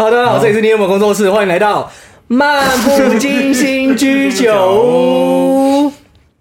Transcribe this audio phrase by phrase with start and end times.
[0.00, 1.92] 好，大家好，这里是你有没有工作室，欢迎来到
[2.26, 5.90] 漫不经心居酒屋。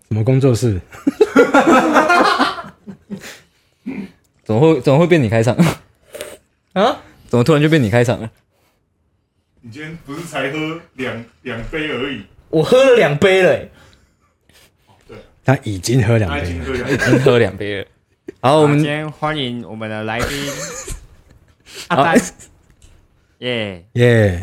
[0.08, 0.79] 什么工作室？
[4.45, 5.57] 怎么会怎么会变你开场？
[6.71, 7.01] 啊？
[7.27, 8.31] 怎么突然就变你开场了？
[9.60, 12.21] 你今天不是才喝两两杯而已，
[12.51, 13.69] 我喝了两杯了、欸，
[15.44, 16.66] 他已经喝两他已杯了。
[16.66, 17.85] 喝两已经喝两杯了。
[18.39, 20.30] 好，我我们们今天欢迎我们的来宾
[21.89, 22.21] 阿丹，
[23.40, 24.40] 耶，耶！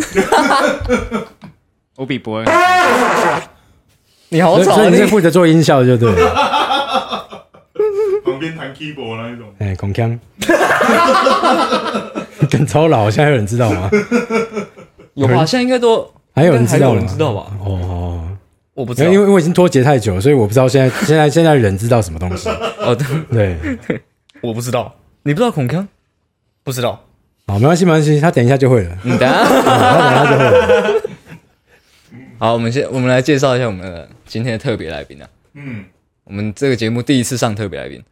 [1.96, 2.46] 我比伯恩
[4.30, 4.74] 你好吵啊！
[4.76, 6.16] 所以你是你负责做音效就对了。
[8.24, 9.46] 旁边弹 keyboard 那一种。
[9.58, 10.18] 哎，孔锵，
[12.50, 13.90] 更超老，现在有人知道吗？
[15.14, 15.44] 有吧？
[15.46, 17.52] 现在应该都还有人知道有人知道吧？
[17.64, 18.26] 哦，
[18.74, 22.48] 我不知道，因为因为我已经脱节太久，所以我不知道现在现在现在人知道什么东西。
[22.78, 22.94] 哦，
[23.30, 24.00] 对，对，
[24.40, 25.86] 我不知道，你不知道孔锵？
[26.64, 27.05] 不知道。
[27.46, 28.98] 好，没关系，没关系，他等一下就会了。
[29.02, 29.34] 你等下。
[29.44, 31.02] 他等一下就会了。
[32.38, 35.28] 好，我们先我们来介绍一下我们的今天的特别来宾啊。
[35.54, 35.84] 嗯，
[36.24, 38.02] 我们这个节目第一次上特别来宾，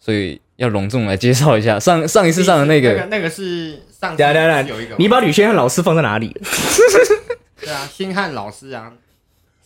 [0.00, 6.40] 所以要隆重来介绍一下上上一次上的那个那个那个是上次等一下等一下有一个，你把吕先汉老师放在哪里了？
[7.60, 8.92] 对啊，星汉老师啊，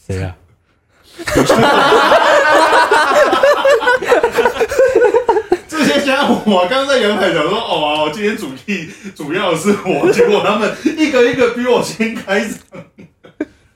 [0.06, 0.36] 谁啊？
[5.89, 12.58] 这些家伙，我刚刚在阳台讲说，哦，我今天主题主要的是我，结果他们一个一个比我先开场。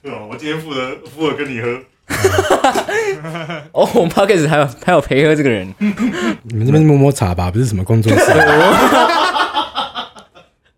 [0.02, 0.18] 对吧？
[0.30, 1.68] 我今天负责负责跟你喝，
[3.72, 8.24] 哦，我们 p o d c a s 还有还有陪喝这个人，你们这边是摸摸茶吧，不是什么工作室。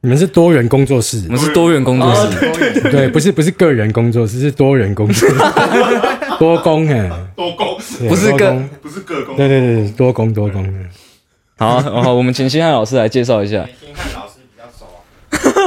[0.03, 5.35] 你们是多元工作室我，们是多元工作哦室，对，不是不是个人工作室，是多人工作室，
[6.39, 9.35] 多工哎，多工不是个不是个工。
[9.37, 10.63] 对对对，多工多工。
[11.65, 13.67] 好，好，我们请星汉老师来介绍一下。
[13.81, 14.85] 星汉老师比较熟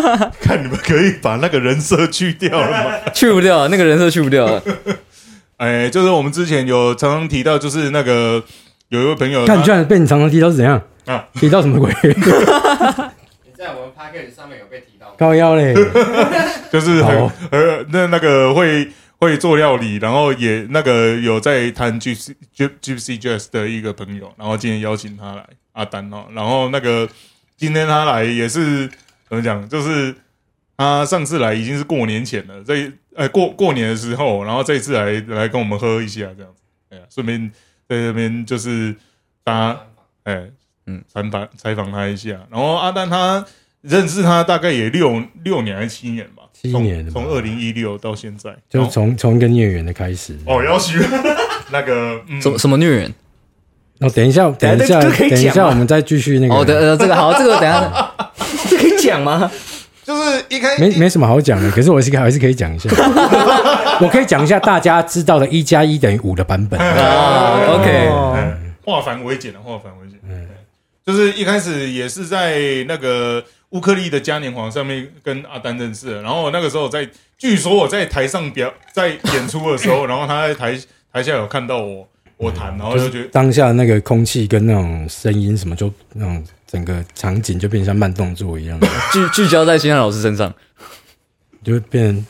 [0.07, 3.11] 啊，看你们可以把那个人设去掉了吗？
[3.13, 4.61] 去不掉，那个人设去不掉了。
[5.57, 8.43] 哎，就是我们之前有常常提到，就是那个
[8.89, 11.27] 有一位朋友，看，你居然被你常常提到是怎样啊？
[11.33, 11.91] 提到什么鬼？
[12.03, 15.73] 你在我们 p a c k a g e 上面有被提到吗，高腰嘞！
[16.71, 17.17] 就是很
[17.49, 25.43] 呃，那那个会会做料理，然后也那个有在弹 Gypsy Gyp- Gypsy Jazz 的一个朋友，然后今天邀请他来
[25.77, 27.07] 阿丹哦，然后那个
[27.55, 28.87] 今天他来也是
[29.29, 30.13] 怎么讲，就是
[30.75, 37.49] 他上次来已经是过年前了，这呃过过年的时候，然后这一次来来跟我们喝一下这样子，哎呀，顺便
[37.87, 38.95] 在这边就是
[39.43, 39.79] 大家
[40.23, 40.51] 哎嗯。
[40.89, 43.45] 嗯采访采访他一下，然后阿丹他
[43.81, 50.39] 认识他大概也六六年还是七年吧，七年从二零一六到现在，就是从从一个孽缘的开始。
[50.45, 50.97] 哦，要许
[51.73, 52.41] 那个嗯。
[52.41, 53.13] 什么什么虐人？
[53.99, 56.53] 哦，等一下，等一下，等一下，我们再继续那个。
[56.55, 58.13] 哦，对，呃，这个好，这个等一下。
[58.69, 59.49] 这可以讲吗？
[60.05, 62.89] 就是一开没没什么好讲的，可是我是还是可以讲一下。
[63.99, 66.79] 我可以讲一下大家知道的一加一等于五的版本。
[66.79, 68.09] 啊，OK，
[68.85, 70.47] 化繁为简的化繁为简，嗯，
[71.05, 77.05] 就是一开始也是在那个乌克丽的嘉年华上面跟阿丹认识的，然后那个时候在，
[77.37, 80.79] 据说我在台上表在演出的时候， 然后他在台
[81.11, 88.79] 台下有看到我我弹，然后就觉得当下那个空气跟那种声音什么，就那种整个场景就变成像慢动作一样，
[89.11, 90.53] 聚聚焦在星汉老师身上。
[91.63, 92.25] 就会变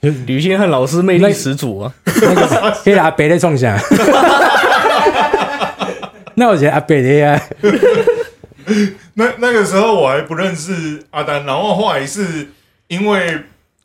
[0.00, 1.92] 成吕先汉老师魅力十足啊！
[2.04, 3.78] 那个黑阿伯在冲下。
[6.36, 7.38] 那我觉得阿伯的呀，
[9.14, 12.48] 那那个时候我还不认识阿丹，然后后来是
[12.88, 13.38] 因为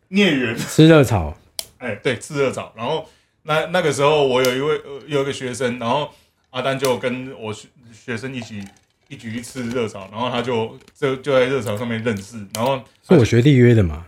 [0.09, 1.35] 孽缘，吃热炒，
[1.80, 2.72] 哎，对，吃热炒。
[2.78, 3.06] 然后
[3.44, 6.09] 那那个时候我有一位、呃、有一个学生，然后
[6.52, 8.63] 阿丹就跟我学学生一起
[9.07, 14.06] 一起去吃热炒，然后他就就就在热炒上面认识，然后是我学弟约的嘛？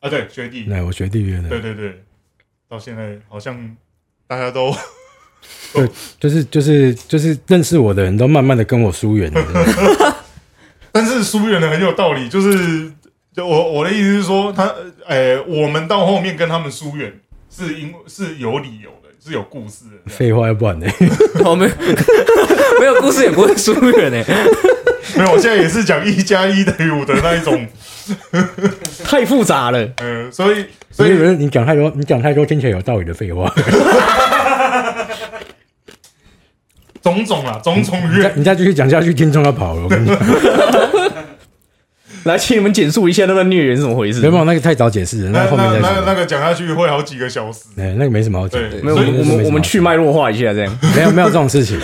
[0.00, 2.04] 啊对学弟，对，我学弟约的，对对对，
[2.68, 3.76] 到现在好像
[4.26, 4.72] 大家都
[5.74, 5.88] 对
[6.20, 10.14] 就是就是就是认识我的人都慢慢的跟我疏远了。
[10.92, 12.90] 但是疏远的很有道理，就是
[13.32, 14.72] 就我我的意思是说，他
[15.06, 17.20] 呃，我们到后面跟他们疏远，
[17.50, 20.10] 是因是有理由的，是有故事的。
[20.10, 20.86] 废话，要不然呢？
[21.44, 21.70] 我 们，
[22.80, 24.24] 没有 故事也不会疏远呢。
[25.16, 27.66] 没有，我现在也是讲一加一等于五的那一种，
[29.04, 29.88] 太复杂了。
[29.96, 33.52] 呃，所以所以你讲太多，你讲太多听起来有道理的废话。
[37.02, 39.82] 种种啊，种种怨，你再继续讲下去，听众要跑了。
[39.82, 40.18] 我跟你讲，
[42.24, 44.20] 来，请你们简述一下那个虐人是怎么回事。
[44.20, 45.88] 没有那个太早解释了，那那后面再说。
[45.88, 47.60] 那那那个讲下去会好几个小时。
[47.76, 50.78] 哎，那个没什么好讲的，对没有，我们我们去脉络化一下，这样。
[50.94, 51.78] 没有没有这种事情。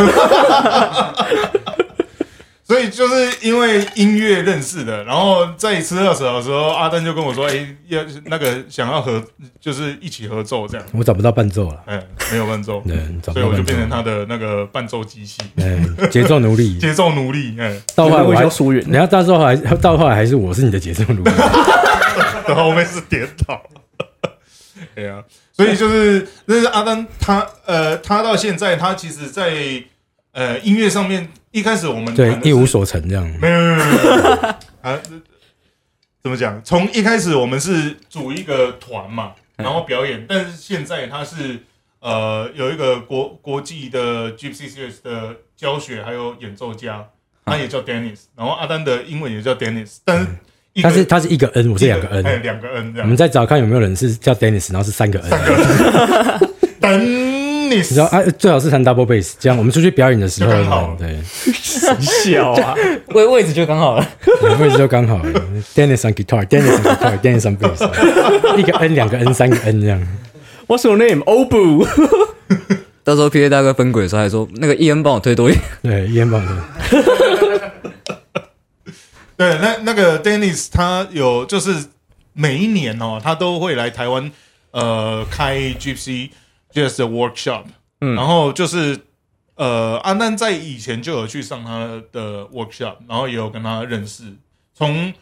[2.67, 9.23] 所以就是因为音乐认识的，然后在吃二手的时候，阿登就跟我说：“哎、要那个想要合，
[9.61, 10.87] 就是一起合奏这样。
[10.93, 12.03] 我找不到伴奏了”，哎、
[12.33, 16.77] 没有伴奏，对，找不所以我就变成他的那个伴奏机器，哎，节奏奴隶。
[16.81, 17.55] 节奏奴隶。
[17.61, 21.31] 哎、会到后来我还比较疏远然后到时候还到后来还是我是你的节奏奴隶。
[22.49, 23.63] 然后后面是颠倒。
[24.95, 25.23] 对啊，
[25.53, 29.53] 所以就是那是阿丹他呃，他到现在他其实在
[30.35, 33.25] 呃音乐上面，一开始我们对一无所成这样。
[33.41, 34.33] 没有没有没有
[34.83, 35.01] 啊，
[36.23, 36.61] 怎么讲？
[36.63, 41.61] 从一开始我们是组一个团嘛，然后表演，但是现在他是
[42.01, 47.07] 呃有一个国国际的 Gypsy Series 的教学还有演奏家，
[47.45, 50.27] 他也叫 Dennis，然后阿丹的英文也叫 Dennis，但是
[50.73, 52.43] 一个但是他是一个 N，我是两个哎 N。
[52.43, 53.17] 两个 N 这样我们。
[53.17, 55.21] 再找看有没有人是叫 Dennis，然后是三个
[56.81, 57.31] N。
[57.77, 61.19] 你知道 Dennis，啊，最好是弹 double bass，这样我们出去表演的时候就刚好，对，
[62.01, 62.75] 小啊，
[63.15, 64.09] 位位置就刚好了。
[64.41, 65.33] 对位置就刚好了。
[65.75, 67.85] Dennis on guitar，Dennis on guitar，Dennis on bass，
[68.59, 70.01] 一个 N，两个 N，三个 N 这样。
[70.67, 71.23] What's your name?
[71.25, 71.87] Obu。
[73.05, 75.65] 到时候 P A 大哥分轨的时候还说，那个伊恩帮我推多一点。
[75.83, 76.57] 对，烟棒的。
[79.37, 81.75] 对，那那个 Dennis 他有就是
[82.33, 84.31] 每一年哦，他都会来台湾
[84.71, 86.31] 呃开 Gypsy
[86.75, 87.65] Jazz 的 workshop，
[88.01, 88.99] 嗯然后就是
[89.55, 94.25] 呃阿丹在以前就有去上他的 workshop，然后也有跟他认识。
[94.75, 95.15] 从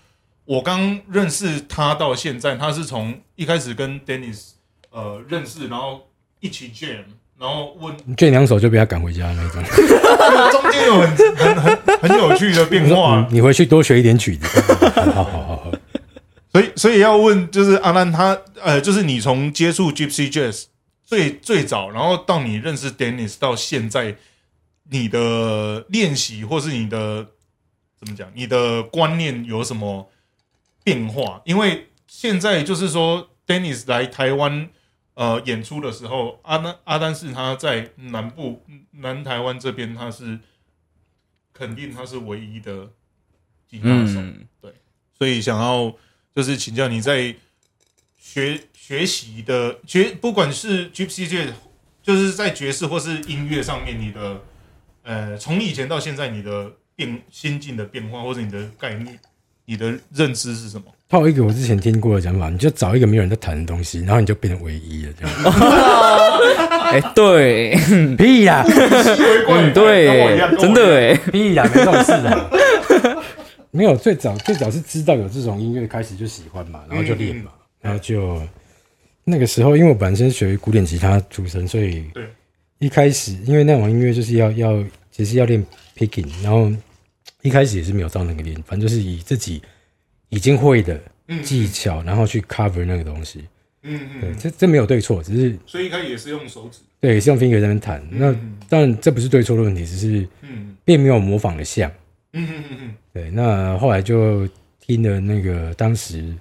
[0.47, 4.53] 我刚认识他到现在，他是从一开始跟 Dennis
[4.91, 6.09] 呃认识，然后
[6.41, 7.05] 一起 jam，
[7.39, 9.63] 然后问卷两首就被他赶回家那种。
[10.51, 14.47] 中间有很很很很有趣的变化嗯，你回去多学一点曲子。
[15.13, 15.73] 好好好好。
[16.53, 20.65] 所以，所以要问，就是阿兰他，呃，就是你从接触 Gypsy Jazz
[21.13, 24.17] 最最早，然后到你认识 Dennis 到现在，
[24.85, 27.33] 你的练习或是你的
[27.99, 30.11] 怎么讲，你的观念有什么
[30.83, 31.43] 变化？
[31.45, 34.71] 因为现在就是说，Dennis 来台湾
[35.13, 40.41] 呃演出的时候，阿丹阿丹是他在南部南台湾这边，他是
[41.53, 42.89] 肯定他是唯一的
[43.69, 44.19] 吉他手。
[44.19, 44.47] 嗯，
[45.19, 45.95] 所以想要
[46.35, 47.37] 就是请教你在
[48.17, 51.51] 学学习的学，不管是 Gypsy Jazz，
[52.03, 54.41] 就是在爵士或是音乐上面，你的
[55.05, 59.17] 呃，从以前到现在，你的变心境的变化，或者你的概念、
[59.67, 60.87] 你的认知是什么？
[61.09, 65.33] 他有一个我之前听过的讲法，你就找一个没有人在弹的东西，然后你就变成唯一了，这样。
[66.91, 67.77] 哎、对，
[68.17, 68.65] 屁啦，
[69.49, 72.51] 嗯，对，真的哎，屁啦，没这种事啊。
[73.71, 78.43] 没有，最早最早是知道有这种音乐，开始就喜欢嘛，然后就练嘛，然后就
[79.25, 82.27] 那个时候，因为我本身学古典吉他出身，所以对。
[82.79, 85.65] 一开始因为那种音乐就是要要其实要练
[85.97, 86.69] picking，然后
[87.43, 89.63] 一开始也是没有照那个练，反正就是以自己
[90.31, 91.01] 已经会的
[91.45, 93.45] 技巧，然后去 cover 那个东西。
[93.85, 98.03] 嗯对，嗯，这这没有对错，只是所以一开始也是用手指，对也是用 finger 在那边弹。
[98.11, 98.59] 那嗯。
[98.69, 100.77] 当然这不是对错的问题，只是嗯。
[100.85, 101.89] 并没有模仿的像。
[102.33, 104.49] 嗯嗯嗯嗯，对，那后来就
[104.81, 106.35] 听了那个当时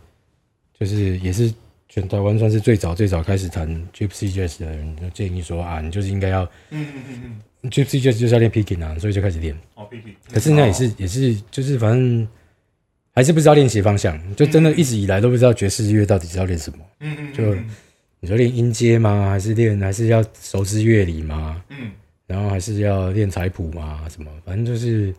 [0.80, 1.54] 就是也是
[1.94, 9.54] 全台湾算是最早最早开始谈 Gypsy Jazz 的人，就建议说啊，你就是应该要嗯嗯嗯嗯，Gypsy Jazz 就是要练 picking 啊，所以就开始练。
[9.76, 12.26] 哦，Peking 可是那也是也是就是反正
[13.14, 16.80] 还是不知道练习方向，就真的一直以来都不知道爵士乐到底是要练什么。
[17.02, 17.54] 嗯嗯，就
[18.22, 19.30] 你说练音阶吗？
[19.30, 21.62] 还是练还是要熟知乐理吗？
[21.68, 21.92] 嗯。
[22.26, 25.14] 然后还是要练彩谱吗，什么，反正就是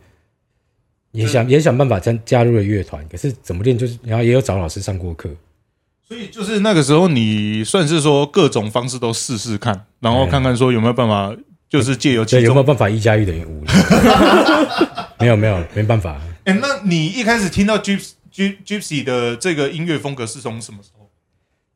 [1.11, 5.29] 也想也想办法加加入了乐团，可是怎么练就是，然后也有找老师上过课，
[6.07, 11.35] 所以就是那个时候，你算是说各种方式都试试看，然后看看说有没有办法，
[11.69, 12.47] 就是借由对，其中。
[12.47, 13.63] 有没有办法一加一等于五？
[15.19, 16.19] 没有没有，没办法。
[16.43, 21.09] 哎，那你一开始听到 Gypsy Gyp- Gypsy 的这个音乐风格是从什么时候？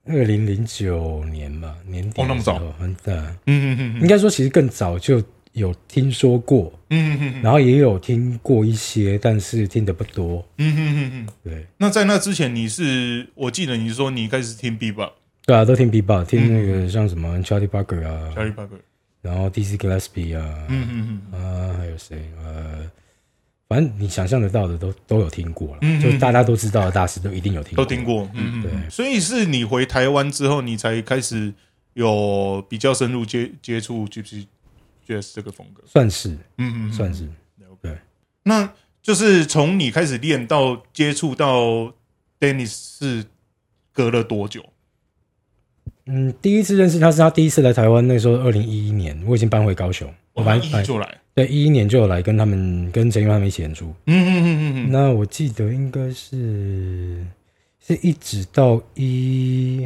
[0.09, 3.11] 二零零九年吧，年底哦那么早很大。
[3.13, 5.21] 嗯嗯嗯应该说其实更早就
[5.57, 7.41] 有听说过，嗯嗯嗯。
[7.41, 10.47] 然后也有听过一些，但是听的不多。
[10.57, 11.27] 嗯嗯嗯嗯。
[11.43, 11.65] 对。
[11.77, 15.11] 那在那之前，你是我记得你说你开始听 Bebop、
[15.45, 18.79] 对啊，都听 B-Bop，听那个像什么 Charlie Parker 啊，Charlie Parker，
[19.21, 22.21] 然后 Dizzy Gillespie 啊，嗯嗯嗯啊，还有谁？
[22.43, 22.89] 呃，
[23.69, 28.03] 反正你想象得到的都都有听过了，嗯就大家都知道的大师都一定有听过，都听。
[28.03, 28.91] 过，嗯嗯，对嗯。
[28.91, 31.53] 所以是你回台湾之后，你才开始
[31.93, 34.45] 有比较深入接接触 Gypsy
[35.07, 36.31] Jazz 这个风格，算是。
[36.57, 37.29] 嗯嗯，算是，
[37.81, 37.97] 对。
[38.43, 41.93] 那就是从你开始练到接触到
[42.39, 43.25] Dennis 是
[43.93, 44.65] 隔了多久？
[46.05, 53.93] 嗯，第一次认识他是他第一次来台湾，那时候二零一一年，我已经搬回高雄，我我搬来一就来，对一一年就有来跟他们跟陈玉他们一起演出。
[54.05, 57.25] 嗯嗯嗯嗯嗯，那我记得应该是
[57.79, 59.81] 是一直到一，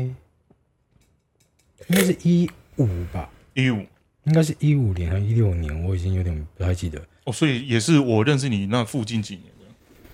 [1.87, 2.47] 应该是一
[2.77, 3.83] 五吧，一五
[4.25, 7.01] 应该是一五年还是一六年，我已经有点不太记得。
[7.25, 9.65] 哦，所以也是我认识你那附近几年的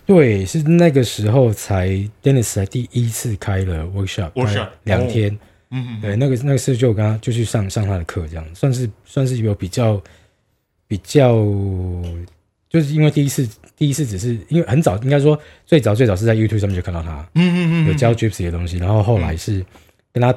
[0.06, 1.90] 对，是那个时候才
[2.24, 5.38] Dennis 才第一次开了 workshop，workshop，两天。
[5.70, 10.02] 嗯嗯，对，那个那个是就跟他就去上上他的课，这样算是算是有比较
[10.88, 11.36] 比较，
[12.70, 13.46] 就是因为第一次
[13.76, 19.66] 第一次只是因为很早，应该说最早最早是在 YouTube 上面就看到他嗯嗯嗯，有教 Gypsy 的东西，然后后来是
[20.14, 20.34] 跟他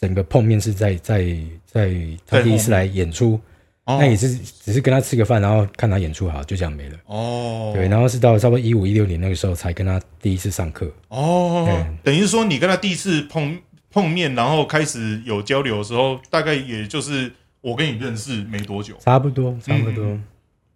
[0.00, 1.94] 整个碰面是在在在
[2.26, 3.38] 他第一次来演出，
[3.84, 6.98] 哦那也是只是跟他吃个饭，然后看他演出好，就这样没了。
[7.04, 10.90] 哦，对，然后是到差不多一五一六年那个时候才跟他第一次上课。
[11.08, 17.30] 哦对，等于说你跟他第一次碰碰面，然后开始有交流的时候，大概也就是
[17.60, 20.18] 我跟你认识没多久，差不多，差不多。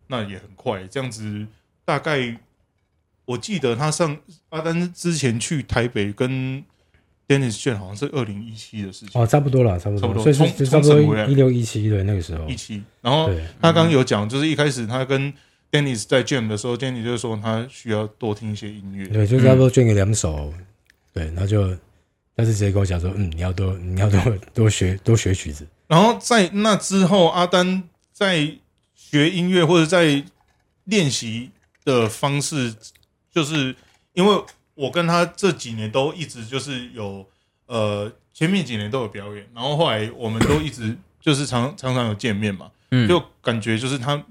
[0.08, 1.46] 那也很快，这样子
[1.82, 2.36] 大概
[3.24, 4.18] 我记得他上
[4.50, 6.62] 阿丹之前去台北跟
[7.26, 12.46] Dennis 卷好像是二零一七的事情，哦，差不多了，差不多，差不多所以差不多一六一七对那个时候。
[12.48, 13.28] 一，七，然后，
[13.60, 15.32] 他刚刚有讲，就是一开始他跟
[15.70, 20.52] Dennis 在 jam 的时候，Dennis 就说他需要多听一些音乐，对，就差不多卷给两首，
[21.12, 21.74] 对，然后就，
[22.36, 24.20] 他是直接跟我讲说，嗯，你要多，你要多
[24.52, 28.50] 多学多学曲子，然后在那之后，阿丹在
[28.94, 30.22] 学音乐或者在
[30.84, 31.50] 练习
[31.84, 32.74] 的方式，
[33.32, 33.74] 就是
[34.12, 34.42] 因为
[34.74, 37.26] 我跟他这几年都一直就是有
[37.66, 43.08] 呃前面几年都有表演，然后后来我们都一直就是常常常有见面嘛，嗯。
[43.08, 44.24] 就感觉就是他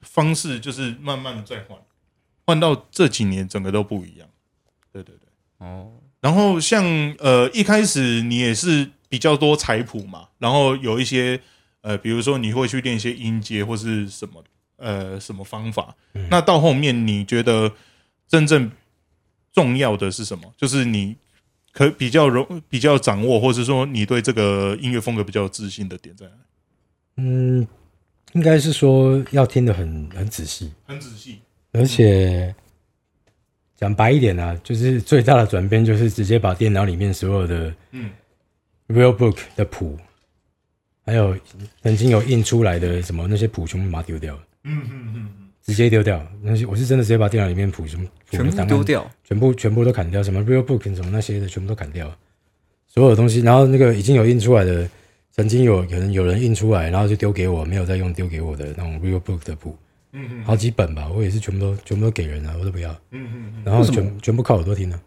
[0.00, 1.78] 方式就是慢慢的在换，
[2.46, 4.28] 换到这几年整个都不一样，
[4.92, 5.66] 对对对。
[5.66, 6.84] 哦，然后像
[7.18, 11.40] 呃一开始你也是比较多彩谱嘛，然后有一些
[11.82, 14.42] 呃，比如说你会去练一些音阶或是什么
[14.76, 15.94] 呃什么方法，
[16.30, 17.72] 那到后面你觉得
[18.26, 18.70] 真正
[19.52, 20.52] 重要的是什么？
[20.56, 21.16] 就是你
[21.72, 26.40] 可比较容比较掌握，或者说你对这个音乐风格比较有自信的点在哪里？
[27.16, 27.66] 嗯，
[28.32, 31.40] 应该是说要听得很很仔细，很仔细，
[31.72, 32.54] 而且
[33.76, 38.10] 讲白一点啊，就是最大的转变就是直接把电脑里面所有的嗯。
[38.88, 39.96] Real book 的谱，
[41.06, 41.38] 还有
[41.80, 46.20] 曾经有印出来的什么那些谱全部把它丢掉，嗯嗯嗯直接丢掉。
[46.42, 52.10] 那些我是真的直接把电脑里面谱什么谱全部丢掉，全部全部都砍掉，什么 real book 什么那些的全部都砍掉，
[52.86, 53.40] 所有东西。
[53.40, 54.88] 然后那个已经有印出来的，
[55.32, 59.76] 曾经有有人有人印出来，然后就丢给我，没有再用丢给我的那种 real book 的谱，
[60.12, 62.90] 嗯嗯好几本吧，我也是全部都全部都给人了，我都不要。
[63.12, 64.98] 嗯嗯嗯然后全全部靠耳朵听的，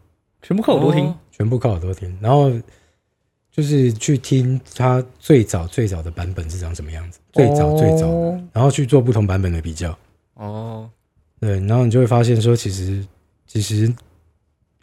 [0.41, 1.17] 全部靠耳朵听哦。
[1.31, 2.51] 全部靠耳朵听，然后
[3.51, 8.07] 就是去听它最早最早的版本是长什么样子，最早最早
[8.53, 9.97] 然后去做不同版本的比较。
[10.35, 10.89] 哦，
[11.39, 13.05] 对，然后你就会发现说，其实
[13.45, 13.93] 其实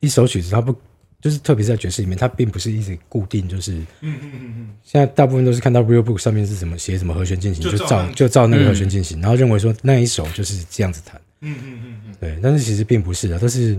[0.00, 0.74] 一首曲子它不
[1.20, 4.70] 就是特别是在爵士里面，它并不是一直固定，就是嗯嗯嗯嗯。
[4.82, 11.20] 现在大部分都是看到 real book 上面是怎么写什么和弦进行，就照就照那个就照那个和弦进行，然后认为说那一首就是这样子弹。
[11.40, 12.14] 嗯嗯嗯嗯。
[12.20, 13.78] 对，但是其实并不是的，都是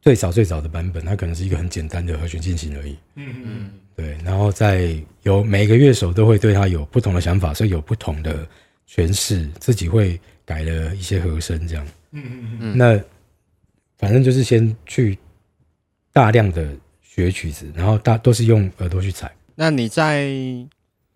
[0.00, 2.96] 最早最早的版本，它可能是一个很简单的和弦进行而已。
[3.14, 3.34] 嗯。
[3.44, 3.70] 嗯。
[3.96, 8.46] 对，然后在有每个乐手都会对它有不同的想法，所以有不同的
[8.88, 11.86] 诠释，自己会改了一些和声这样。
[12.12, 12.98] 嗯嗯嗯那
[13.98, 15.18] 反正就是先去
[16.12, 19.34] 大量的学曲子，然后大都是用耳朵去踩。
[19.54, 20.28] 那你在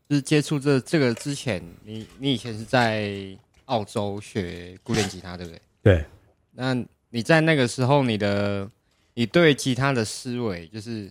[0.09, 3.37] 就是接触这这个之前，你你以前是在
[3.67, 5.61] 澳洲学古典吉他，对不对？
[5.83, 6.05] 对，
[6.53, 6.75] 那
[7.11, 8.69] 你在那个时候，你的
[9.15, 11.11] 你对吉他的思维，就是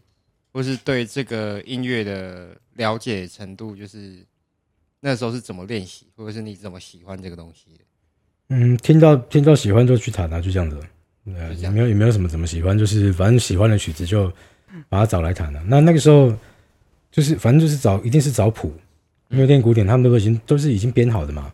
[0.52, 4.26] 或是对这个音乐的了解程度，就是
[5.00, 7.84] 那时候是怎么练习，或者是你怎么喜欢这个东西的？
[8.50, 10.80] 嗯，听到听到喜欢就去弹啊，就这样子。
[11.58, 14.32] 也没有也没有什么怎么喜欢，就是反正喜欢的曲子就
[14.88, 16.36] 把它找来弹了、那那个时候
[17.12, 18.74] 就是反正就是找一定是找谱，
[19.30, 21.54] 因为练古典他们都已经都是已经编好的嘛。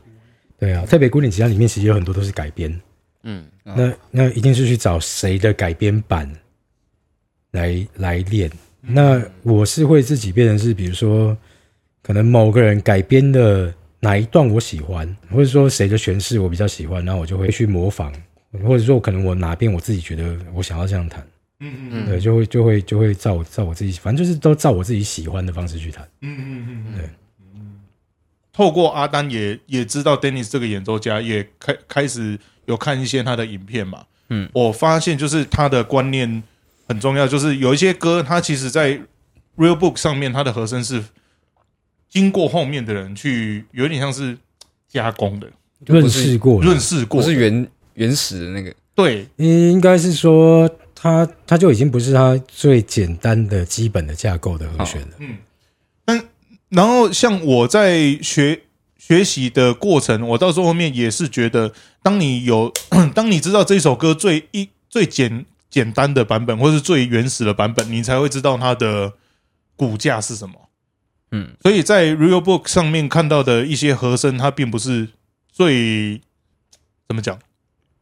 [0.58, 2.82] 对啊，特别古典吉他里面其实有很多都是改编，
[3.24, 6.34] 嗯，那那一定是去找谁的改编版
[7.52, 8.50] 来来练。
[8.80, 11.36] 那我是会自己变成是，比如说，
[12.06, 18.14] 可能某个人改编的哪一段我喜欢，或者说谁的诠释我比较喜欢，然后我就会去模仿，
[18.64, 21.26] 或者说可能我哪边我自己觉得我想要这样弹，
[21.62, 26.08] 嗯嗯嗯对，就会就会就会照我照我自己，反正就是都照我自己喜欢的方式去弹。
[26.22, 27.10] 嗯嗯嗯嗯，对。
[28.54, 34.06] 透过阿丹也也知道 Dennis 这个演奏家，也开开始有看一些他的影片嘛。
[34.30, 36.42] 嗯，我发现就是他的观念
[36.88, 38.92] 很重要，就是有一些歌，他其实在
[39.58, 41.04] Real Book 上面他的和声是
[42.16, 44.38] 经过后面的人去，有点像是
[44.88, 45.52] 加工的、
[45.86, 55.08] 润饰过了，润饰过的，不是原原始的那个，对，应该是说它它就已经不是它最简单的基本的架构的和弦了。
[55.18, 55.38] 嗯。
[56.70, 58.62] 然后像我在学
[58.98, 62.74] 学习的过程，我到时候后面也是觉得，当你有
[63.14, 69.14] 当你知道这首歌最一最简简单的版本，或是最原始的版本，你才会知道它的
[69.76, 70.65] 骨架是什么。
[71.36, 75.10] 嗯，所以在 Real Book 上面看到的一些和声，它并不是
[75.52, 76.22] 最
[77.08, 77.38] 怎么讲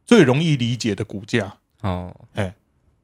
[0.06, 1.56] 最容易理解的骨架。
[1.80, 2.54] 哦，哎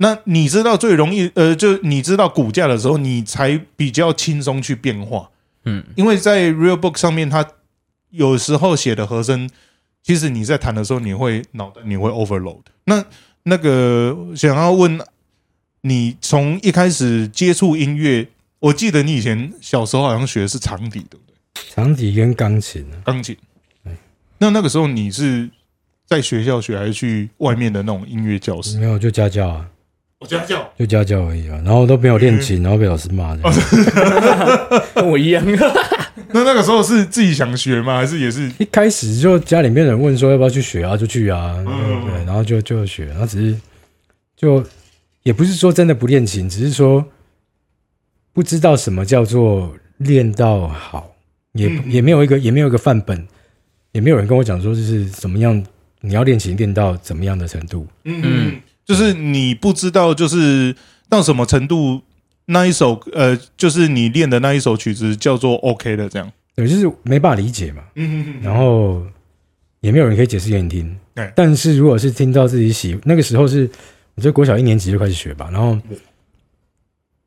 [0.02, 5.28] 那你知道最容易呃，就你知道骨架的时候，你才比较轻松去变化。
[5.64, 7.46] 嗯，因为在 Real Book 上面，它
[8.08, 9.50] 有时候写的和声，
[10.02, 12.62] 其实你在弹的时候，你会脑袋你会 overload。
[12.84, 13.04] 那
[13.42, 14.99] 那个想要问
[15.82, 18.26] 你，从一开始接触音乐，
[18.61, 21.35] 我记得你以前小时候好像学的是长笛，对不对？
[21.75, 23.37] 长笛跟钢琴啊，钢琴。
[24.38, 25.49] 那那个时候你是
[26.07, 28.79] 在学校学，还是去外面的那种音乐教室？
[28.79, 29.67] 没有就家教啊，
[30.19, 30.73] 我家教。
[30.79, 31.61] 就家教而已啊。
[31.64, 33.43] 然后都没有练琴，然后被老师骂的。
[34.95, 35.45] 跟我一样。
[36.33, 37.97] 那那个时候是自己想学吗？
[37.97, 38.50] 还是也是？
[38.59, 43.57] 一开始就家里面人问说要不要去学啊，就去啊，嗯对，然后就就学，然后只是
[44.37, 44.64] 就
[45.23, 47.05] 也不是说真的不练琴，只是说
[48.32, 51.12] 不知道什么叫做练到好，
[51.52, 51.82] 也、嗯。
[51.90, 53.26] 也没有一个也没有一个范本，
[53.92, 55.62] 也没有人跟我讲说就是怎么样
[56.00, 60.75] 你要练琴练到怎么样的程度，嗯嗯，就是你不知道，就是
[61.08, 62.02] 到什么程度，
[62.46, 66.32] 那一首呃，就是你练的那一首曲子叫做 OK 的这样。
[66.56, 69.02] 对，就是没办法理解嘛，嗯嗯然后
[69.80, 70.96] 也没有人可以解释给你听。
[71.14, 71.30] 对。
[71.37, 73.68] 但是如果是听到自己喜，那个时候是
[74.14, 75.78] 我觉得国小一年级就开始学吧，然后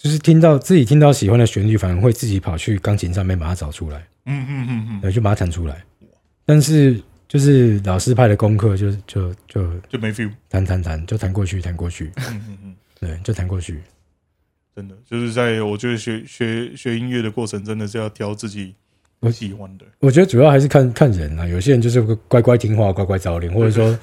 [0.04, 5.82] 就是听到自己听到喜欢的旋律，反而会自己跑去钢琴上面把它找出来，嗯嗯嗯嗯，对，就把它弹出来。
[6.46, 10.30] 但是就是老师派的功课就，就就就没 feel。
[10.50, 13.80] 弹弹弹，就弹过去，弹过去，嗯嗯嗯， 对，就弹过去。
[14.76, 18.76] 真的就是在我觉得学学学音乐的过程，真的是要挑自己
[19.22, 19.86] 我喜欢的。
[20.00, 23.98] 我觉得主要还是看看人啊，有些人就是乖乖听话，乖乖照练，或者说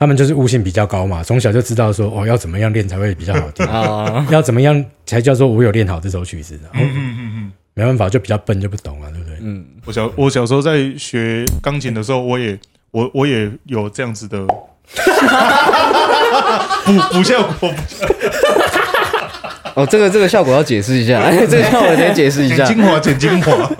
[0.00, 3.66] 他们就是悟性比较高嘛，从小就知道说哦要怎么样练才会比较好听。
[3.66, 6.58] 啊， 要怎么样才叫做我有练好这首曲子？
[6.64, 9.36] 然后嗯嗯嗯嗯，没办法，就比较笨，就不懂啊，对不对？
[9.42, 12.58] 嗯，我小我小时候在学钢琴的时候，我也
[12.92, 14.38] 我我也有这样子的
[16.86, 17.70] 补补效果，
[19.74, 23.70] 哦，这个这个效果要解释一下，哎， 这个效果得解释一下，剪精华，剪精华。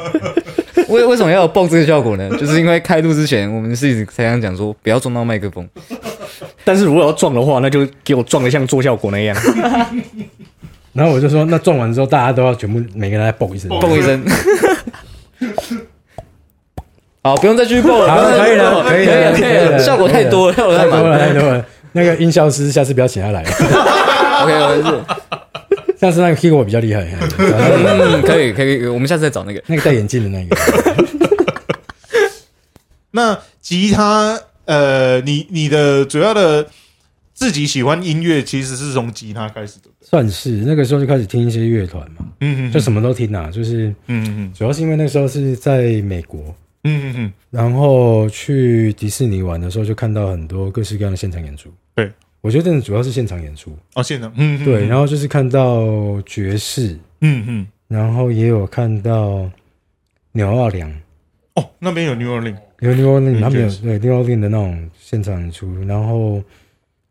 [0.89, 2.29] 为为什么要有蹦这个效果呢？
[2.39, 5.69] 就是因为开录之前，我们是一直才想讲说不要撞到麦克风，
[6.65, 9.37] 但是如果要撞的话，那就给我撞的像做效果那样。
[10.93, 14.21] 然后我就说，那撞完之后，大家都要全部每个人来蹦一声，蹦一声。
[17.23, 21.65] 好，不用再继续蹦了可以了，可以了，可以了效果太多了，太多了，太多了。
[21.93, 23.43] 那个音效师下次不要请他来
[24.43, 25.01] ，OK，没事，
[26.01, 27.03] 上次那个 Kiko 比较厉害，
[27.39, 29.63] 嗯，可以可以，我们下次再找那个。
[29.67, 30.57] 那个戴眼镜的那个，
[33.13, 36.67] 那吉他，呃，你你的主要的
[37.35, 39.91] 自己喜欢音乐，其实是从吉他开始的。
[40.01, 44.53] 算是那个时候就开始听一些乐团嘛，嗯嗯就什么都听啊，就是嗯嗯。
[44.57, 46.41] 主要是因为那时候是在美国，
[46.85, 51.71] 嗯嗯嗯，然后去迪士尼玩的时候，就看到很多各式各样的现场演出。
[51.95, 53.77] 对，我觉得真的主要是现场演出。
[53.95, 59.51] 哦，现场，嗯，嗯对，然后，就是看到爵士，嗯嗯，然后也有看到
[60.33, 60.91] 纽奥良，
[61.55, 66.43] 哦，那边有 New Orleans，有 New Orleans，嗯他们有对 New Orleans 的那种现场演出，然后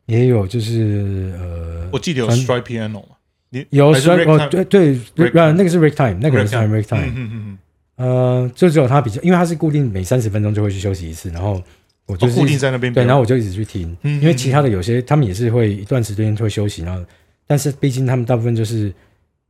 [0.06, 3.16] 也有就是呃，我记得有传 Strike Piano 嘛，
[3.50, 4.46] 你有还是 Strike- Ragtime？
[4.46, 7.58] 哦，对对，呃，那个是 Ragtime，那个人是 Ragtime Ragtime，嗯嗯嗯。
[7.98, 11.62] 呃，就只有他比较，因为他是固定每三十分钟就会去休息一次，然后
[12.10, 17.06] 我就是固定在那边对，然后我就一直去听，嗯因为其他的有些他们也是会一段时间会休息，然后
[17.46, 18.92] 但是毕竟他们大部分就是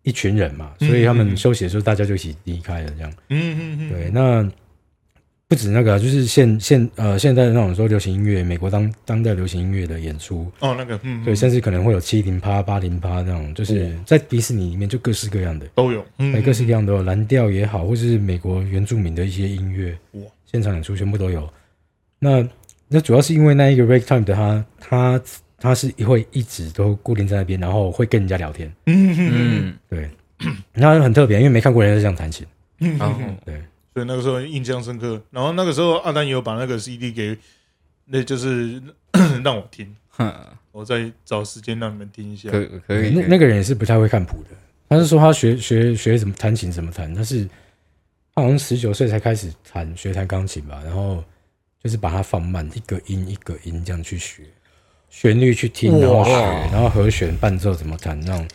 [0.03, 3.13] 一群人嘛，嗯所以他们休息的时候大家就一起离开了这样。
[3.29, 4.51] 嗯嗯嗯，对，那
[5.47, 21.49] 不止那个啊，就是现现呃现在的那种说流行音乐，美国当当代流行音乐的演出，哦，那个，嗯，对，嗯甚至可能会有七零趴、八零趴那种，就是在迪士尼里面就各式各样的，都有，嗯，对，各式各样都有，蓝调也好，或是美国原住民的一些音乐哇，现场演出全部都有。
[22.19, 22.47] 那
[22.87, 25.21] 那主要是因为那一个 r a k time 的他，他
[25.57, 30.09] 他是会一直都固定在那边，然后会跟人家聊天，嗯对，
[30.73, 32.45] 那很特别，因为没看过人家这样弹琴，
[32.79, 33.55] 嗯，然后嗯对，
[33.93, 35.21] 所以那个时候印象深刻。
[35.31, 37.37] 然后那个时候阿丹也有把那个 CD 给，
[38.05, 38.81] 那就是
[39.43, 40.33] 让我听，哼。
[40.71, 42.49] 我再找时间让你们听一下。
[42.51, 44.55] 可可以，那那个人也是不太会看谱的，
[44.87, 47.43] 他是说他学学学怎么弹琴怎么弹，他是
[48.33, 51.21] 他好像十九岁才开始弹学弹钢琴吧，然后
[51.83, 54.43] 就是把它放慢，一个音一个音这样去学，
[55.09, 56.31] 旋律去听，然后学，
[56.71, 58.47] 然后和弦伴奏怎么弹那种，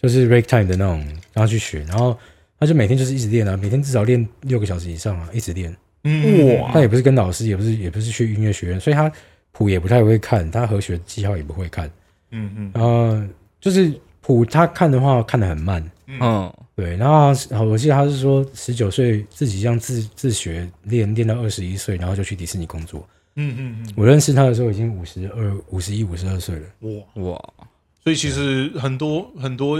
[0.00, 0.98] 就是 r a k time 的那种，
[1.32, 2.16] 然后去学，然后
[2.58, 5.74] 他就每天就是一直练啊，每天至少练六个小时以上啊，一直练。
[6.04, 6.70] 嗯，哇。
[6.72, 9.10] 他也不是跟老师，也不是也不是去音乐学院，所以他
[9.52, 11.90] 谱也不太会看，他和弦记号也不会看，
[12.30, 12.70] 嗯嗯。
[12.72, 13.20] 然后
[13.60, 15.84] 就是谱他看的话看得很慢，
[16.18, 17.32] 嗯，对，然后
[17.64, 23.06] 我记得他是说十九岁自己这样自自学练练到二十一岁，然后就去迪士尼工作。
[23.36, 26.66] 嗯嗯嗯，我认识他的时候已经五十二、五十一、五十二岁了。
[26.80, 27.22] 哇！
[27.22, 27.54] 哇，
[28.02, 29.78] 所以其实很多很多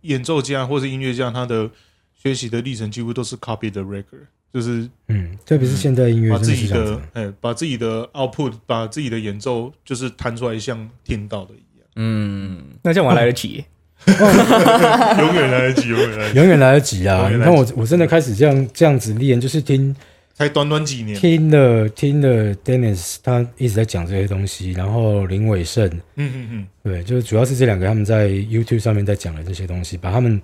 [0.00, 1.70] 演奏家或是音乐家，他的
[2.14, 7.00] 学习的历程几乎都是 copy the record，就是嗯，特别是现代音乐把自己的。
[7.12, 13.64] 哎，把自己的 output，把自己的演奏就是弹出来，像听到的一样，嗯，那这样我还来得及。
[15.18, 17.20] 永远来得及，永远来得及，永远来得及啊！
[17.22, 17.52] 永远来得及。
[17.52, 19.94] 你看我，我真的开始这样这样子练，就是听
[20.34, 25.86] 才短短几年，听了听了 Dennis 他一直在讲这些东西，然后林伟胜，
[26.16, 30.40] 嗯嗯嗯，对，就是主要是这两个他们在 YouTube 上面在讲的这些东西，把他们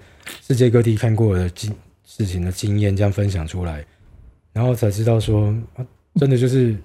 [0.47, 1.75] 世界各地看过的经
[2.07, 3.85] 事情的经验这样分享出来，
[4.53, 5.85] 然后才知道说，啊、
[6.16, 6.77] 真的就是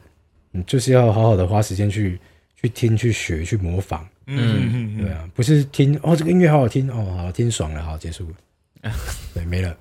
[0.52, 2.20] 你就是要好好的花时间去
[2.62, 8.92] 去听、去学、去模仿，嗯嗯嗯嗯，对啊，不是听哦这个音乐好好听哦，好听爽了，好结束了，
[9.34, 9.76] 对，没了。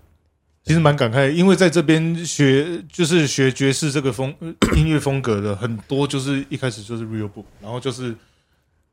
[0.65, 8.15] 其实蛮感慨，因为在这边学就是学爵士这个风呃 音乐风格的很多，就是一开始就是 real book，然后就是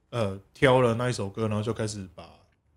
[0.09, 2.23] 呃挑了那一首歌，然后就开始把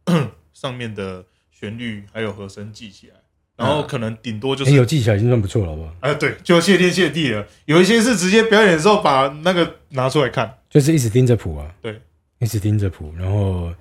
[0.52, 3.14] 上面的旋律还有和声记起来，
[3.56, 5.94] 然后可能顶多就哎、是有记起来已经算不错了，好不好？
[6.00, 7.46] 哎、对，就谢天谢地了。
[7.64, 11.98] 有一些是直接表演的时候把那个拿出来看，就是一直盯着谱啊，对，
[12.42, 13.72] 一直盯着谱，然后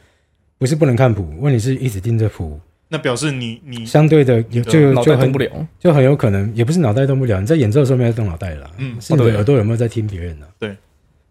[0.60, 5.68] 不是不能看谱，问题是一直盯着谱，那表示你你相对的有就脑就很袋动不了。
[5.80, 10.78] 就很有可能，也不是脑袋动不了，你在演奏的时候没有动脑袋啦，嗯是你的耳朵有没有在听别人呢、对，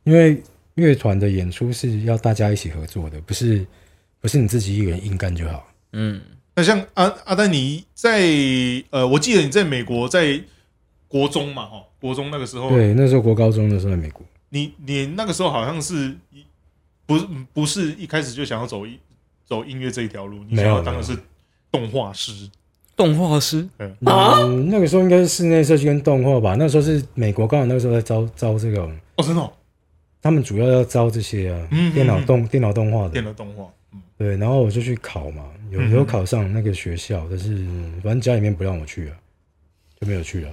[0.03, 0.43] 因为
[0.75, 3.64] 乐团的演出是要大家一起合作的，不是
[4.21, 5.69] 不是你自己一个人硬干就好。
[5.93, 6.21] 嗯，
[6.57, 8.21] 那像阿阿丹尼在
[8.90, 10.40] 呃，我记得你在美国在
[11.07, 16.45] 国中嘛，哈，国中那个时候，对，那时候国高中的时候在美国，你你那个时候好像是一
[17.11, 18.96] 不是不是一开始就想要走一
[19.44, 21.18] 走音乐这一条路，你想没有要当的是
[21.73, 22.49] 动画师，
[22.94, 23.68] 动画师，
[24.05, 28.83] 啊嗯，那个时候应该是室内设计跟动画吧，那时候是美国刚好那个时候在招招这个，
[29.16, 29.53] 哦，真的、哦，
[30.23, 33.11] 他们主要要招这些啊，嗯电脑动电脑动画的。
[33.11, 37.66] 电，脑动画，嗯，对，然后我就去考嘛，有嗯有考上那个学校，但是
[38.05, 39.16] 反正家里面不让我去啊，
[40.01, 40.51] 就没有去了。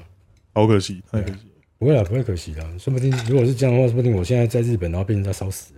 [0.56, 1.40] 好可惜，太可惜了。
[1.78, 5.77] 不会啊，不会可惜的，说不定如果是这样的话，说不定我现在在日本，然后被人家烧死了。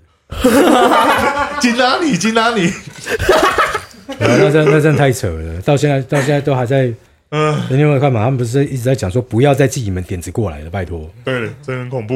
[1.59, 2.71] 金拉你，金拉你，
[4.19, 6.93] 然 后那真那真太扯了，到现在到现在都还在。
[7.31, 8.23] 嗯、人家会干嘛？
[8.23, 11.07] 他们不是一直在讲说不要再寄你们点子过来了，拜托。
[11.23, 12.15] 对了，真的很恐怖。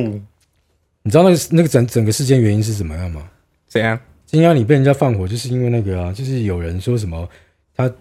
[1.03, 3.21] 你知道那个那个整整个事件原因是怎么样吗？
[3.67, 3.99] 怎样？
[4.25, 7.29] 金鸭你被人家放火，就是因为那个啊，就是有人说什么
[7.77, 7.91] 他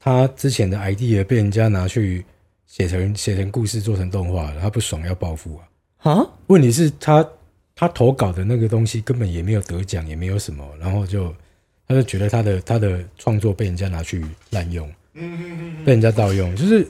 [0.00, 2.24] 他之前的 idea 被人家拿去
[2.66, 6.12] 写成写成故事做成动画了，他不爽要报复啊。
[6.12, 6.26] 啊？
[6.46, 7.22] 问题是他
[7.76, 11.34] 他投稿的那个东西根本也没有得奖，也没有什么，然后就
[11.88, 14.88] 他就觉得他的他的创作被人家拿去滥用，
[15.84, 16.86] 被人家盗用，就是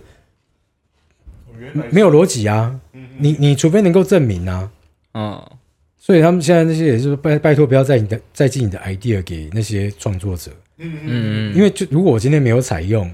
[1.91, 2.79] 没有逻辑啊！
[3.19, 4.71] 你你除非能够证明啊，
[5.15, 5.51] 嗯，
[5.97, 11.55] 所以他们现在那些也是拜拜托不要再你的再寄你的 idea 给那些创作者，嗯。
[11.55, 13.11] 因为就如果我今天没有采用，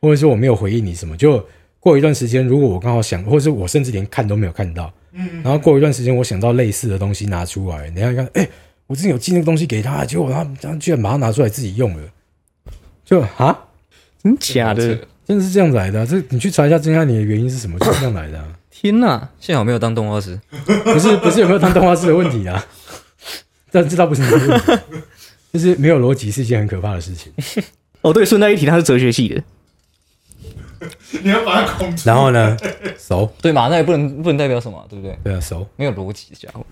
[0.00, 1.44] 或者说我没有回应你什么，就
[1.82, 4.92] 过一段时间，如果我刚好想，或者是我甚至连看都没有看到，
[5.42, 8.48] 然后过一段时间我想到类似的东西拿出来，你看看，哎、
[8.86, 12.02] 我之前有寄那个东西给他，结果他他居然把它拿出来自己用了，
[13.04, 13.58] 就啊，
[14.22, 14.96] 真假的？
[15.26, 19.28] 真的是这样子来的啊、这你去查一下真下你的原因是什么，就是这样来的、啊，天哪！
[19.40, 20.38] 幸好没有当动画师，
[20.84, 22.64] 不是 不是有没有当动画师的问题啊，
[23.70, 24.82] 但这倒不是你的问题，
[25.52, 27.32] 就是没有逻辑是一件很可怕的事情。
[28.02, 29.42] 哦，对，顺带一提，他是哲学系的。
[31.22, 32.02] 你要把它控制。
[32.08, 32.56] 然后呢，
[32.98, 33.68] 熟，对嘛？
[33.68, 35.18] 那也不能不能代表什么，对不对？
[35.24, 35.66] 对啊，熟。
[35.76, 36.64] 没有逻辑的家伙，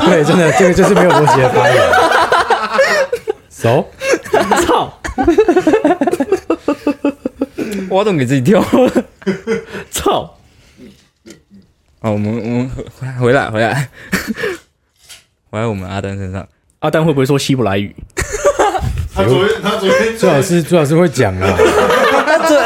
[0.06, 1.76] 对，真的，这个就是没有逻辑的发言。
[3.50, 3.88] 熟，
[4.66, 4.92] 操！
[7.90, 9.04] 挖洞给自己跳了。
[9.90, 10.34] 操！
[12.00, 13.88] 好，我们我们回回来回来
[15.50, 16.46] 回来我们阿丹身上，
[16.80, 17.94] 阿丹会不会说希伯来语？
[19.14, 21.56] 他昨天，他昨天最好是最好是会讲啊。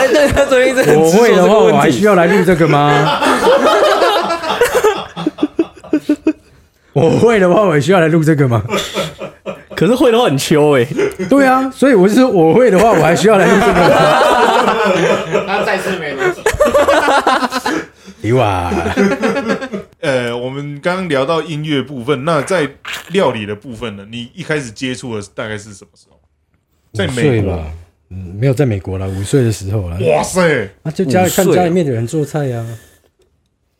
[0.00, 3.20] 哎对他昨天一直我会的话，我还需要来录这个吗？
[6.94, 8.62] 我会的话，我还需要来录这个吗？
[9.76, 10.86] 可是会的话很秋哎、
[11.28, 13.88] 对啊，所以我是说我会的话，我还需要来录这个吗。
[15.46, 16.40] 他再次没逻辑。
[18.22, 18.72] 你哇，
[20.00, 22.68] 呃，我们刚刚聊到音乐部分，那在
[23.08, 24.06] 料理的部分呢？
[24.10, 26.18] 你一开始接触的大概是什么时候？
[26.92, 27.64] 在五美国吧，
[28.10, 29.98] 嗯，没有在美国了，五岁的时候了。
[30.00, 32.58] 哇塞，啊，就家里看家里面的人做菜呀、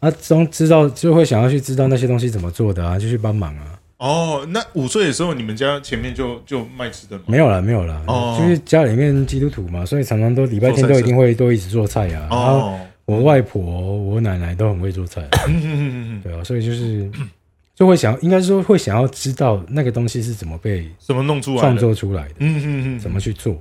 [0.01, 3.79] 啊，啊，总知道就会想要去知道那些东西怎么做的啊，就去帮忙啊。
[3.99, 7.25] 哦，那五岁的时候，你们家前面就就卖吃的吗？
[7.27, 8.39] 没有啦，没有啦，哦。
[8.41, 12.27] 就是家里面基督徒嘛，所以常常都礼拜天都一定会都一直做菜啊。
[12.31, 15.29] 然后哦，我外婆、我奶奶都很会做菜，
[16.25, 17.11] 对啊，所以就是
[17.75, 21.63] 就会想，应该说会想要知道那个东西是怎么被怎么弄出来的？
[21.63, 23.55] 创作出来的，嗯嗯嗯，怎么去做，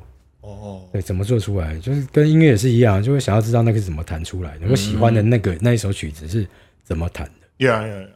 [0.50, 6.48] 哦，对，怎么做出来，就是跟音乐也是一样，就会想要知道那个是怎么弹出来的，我喜欢的那个那一首曲子是
[6.84, 7.66] 怎么弹的。
[7.66, 8.08] 呀呀呀！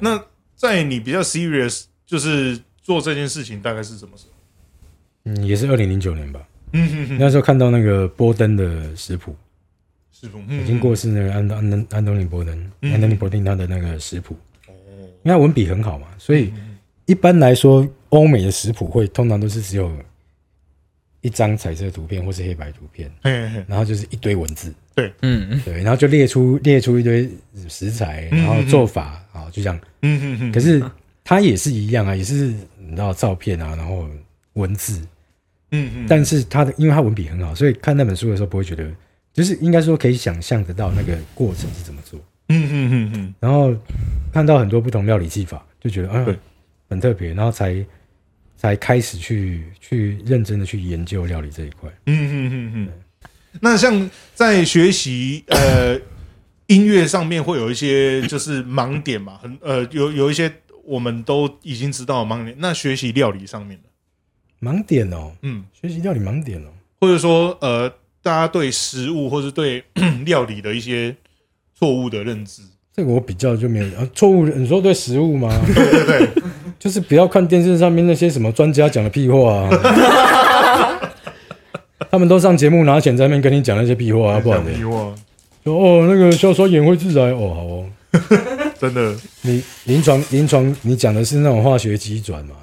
[0.00, 0.22] 那
[0.54, 4.32] 在你比较 serious，就是做这件事情，大概是什么时候？
[5.24, 6.40] 嗯，也是二零零九年吧，
[6.72, 9.34] 嗯哼哼，那时候看到那个波登的食谱，
[10.10, 14.74] 师傅已经过世那个安安安安东尼波登，嗯安东尼波登他的那个食谱，哦，
[15.22, 16.52] 因为文笔很好嘛，所以
[17.06, 19.90] 一般来说，欧美的食谱会通常都是只有
[21.22, 23.48] 一张彩色图片或是黑白图片，嘿嘿。
[23.48, 24.74] 嘿，然后就是一堆文字，
[25.22, 27.30] 嗯，对，然后就列出列出一堆
[27.68, 29.80] 食材，嗯然后做法啊，就这样。
[30.02, 30.82] 嗯哼哼，可是
[31.24, 34.08] 它也是一样啊，也是你知道照片啊，然后
[34.54, 35.00] 文字，
[35.70, 38.84] 嗯嗯，但是他的因为他文笔很好，所以看那本书的时候不会觉得，
[39.32, 42.20] 就是应该说可以想象得到那个过程是怎么做。
[42.48, 43.72] 嗯哼哼哼，然后
[44.32, 46.26] 看到很多不同料理技法，就觉得啊，
[46.90, 47.72] 很特别，然后才
[48.62, 51.90] 才开始去去认真的去研究料理这一块。
[52.06, 52.88] 嗯嗯嗯嗯。
[53.60, 55.98] 那像在学习呃
[56.68, 60.50] 音乐上面会有一些就是盲点嘛，很呃有有一些
[60.84, 62.54] 我们都已经知道的盲点。
[62.60, 63.88] 那学习料理上面的，
[64.64, 66.68] 盲点哦，嗯，学习料理盲点哦，
[67.00, 67.90] 或者说呃
[68.22, 69.82] 大家对食物或是对
[70.24, 71.14] 料理的一些
[71.74, 72.62] 错误的认知，
[72.94, 74.46] 这个我比较就没有啊，错误。
[74.46, 75.50] 你说对食物吗？
[75.66, 75.74] 对
[76.06, 76.41] 对对，
[76.82, 79.70] 就是不要看电视上面那些什么专家讲的屁话啊。
[82.10, 84.72] 他们都上节目拿钱在那边跟你讲那些屁话啊，不然呢？
[84.72, 85.14] 疑惑，
[85.62, 87.86] 说哦，那个硝酸盐会致癌哦，好哦。
[88.80, 92.56] 真的，你临床临床你讲的是那种化学机转嘛，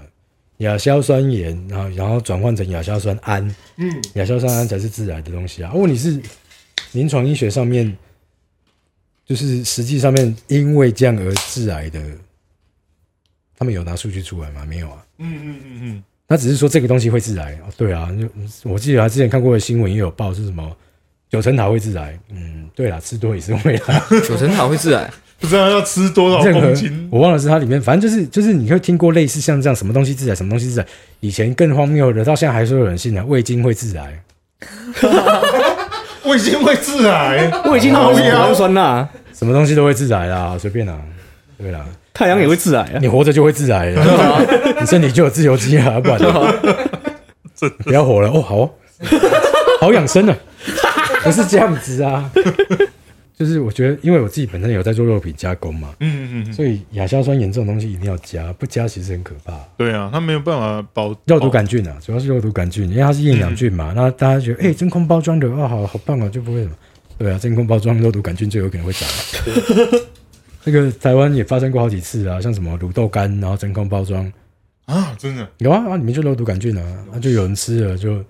[0.58, 5.72] 亚硝酸盐，然后然后转换成亚硝酸胺，嗯，亚硝酸胺才是致癌的东西啊。
[5.74, 6.22] 问题是
[6.92, 7.98] 临床医学上面，
[9.26, 12.02] 就是实际上面因为这样而致癌的，
[13.60, 14.66] 他们有拿数据出来吗？
[14.68, 14.98] 没有啊。
[15.20, 17.52] 嗯嗯嗯嗯，他只是说这个东西会致癌。
[17.62, 18.10] 哦，对啊，
[18.64, 20.72] 我记得他之前看过的新闻也有报是什么
[21.30, 24.04] 九层塔会致癌，嗯，对啦，吃多也是会啦。
[24.26, 30.88] 九层塔会致癌，不知道要吃多少公斤，我忘了是它里面，反正就是就是你会听过类似像这样什么东西致癌，什么东西致癌。
[31.20, 34.24] 以前更荒谬的，到现在还说有人信啊，味精会致癌，
[36.26, 40.98] 味精会致癌，我已经好喜欢酸钠，什么东西都会致癌啦，随便啦，
[41.58, 43.00] 对啦，太阳也会致癌啊。
[43.02, 44.46] 你活着就会致癌了，
[44.80, 46.56] 你身体就有自由基啊，不然呢
[47.84, 48.72] 不要活了哦，好哦，
[49.82, 50.36] 好养生啊，
[51.24, 52.30] 不是这样子啊。
[53.38, 59.54] 就是我觉得，因为我自己本身有在做肉品加工嘛，嗯嗯嗯，所以亚硝酸盐这种东西一定要加，不加其实很可怕。
[59.78, 63.94] 对啊，它没有办法保肉毒杆菌啊，主要是肉毒杆菌，因为它是厌氧菌嘛。
[63.96, 66.72] 那大家觉得，哎、真空包装的哦，好好棒啊，就不会什么。
[67.18, 69.08] 对啊，真空包装肉毒杆菌最有可能会长
[70.70, 70.74] 嘛。
[70.74, 74.32] 这个台湾也发生过好几次啊，像什么卤豆干，然后真空包装
[74.86, 78.24] 啊，真的，有啊，啊里面就肉毒杆菌啊，那、就有人吃了，就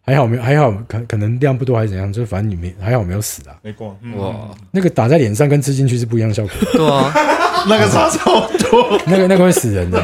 [0.00, 3.56] 还好没有，还好可可能量不多还是怎样，就反正你没还好没有死啊。
[3.62, 7.12] 没过，嗯哇，那个打在脸上跟吃进去是不一样的效果，对啊，
[7.68, 10.02] 那个差超多， 那个那个会死人的。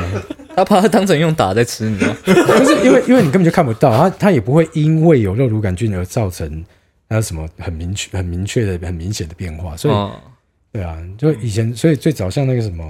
[0.57, 2.19] 他怕他当成用打在吃，你知道吗？
[2.59, 6.63] 就是因为因为你根本就看不到，它它也不会因为有肉毒杆菌而造成
[7.09, 9.77] 那什么很明确、很明确的、很明显的变化。
[9.77, 10.13] 所以、哦，
[10.73, 12.85] 对啊，就以前所以最早像那个什么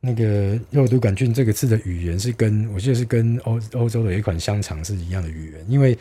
[0.00, 5.96] 那个肉毒杆菌这个字的语言是跟我记得是跟欧欧洲的一款香肠是一样的语言，因为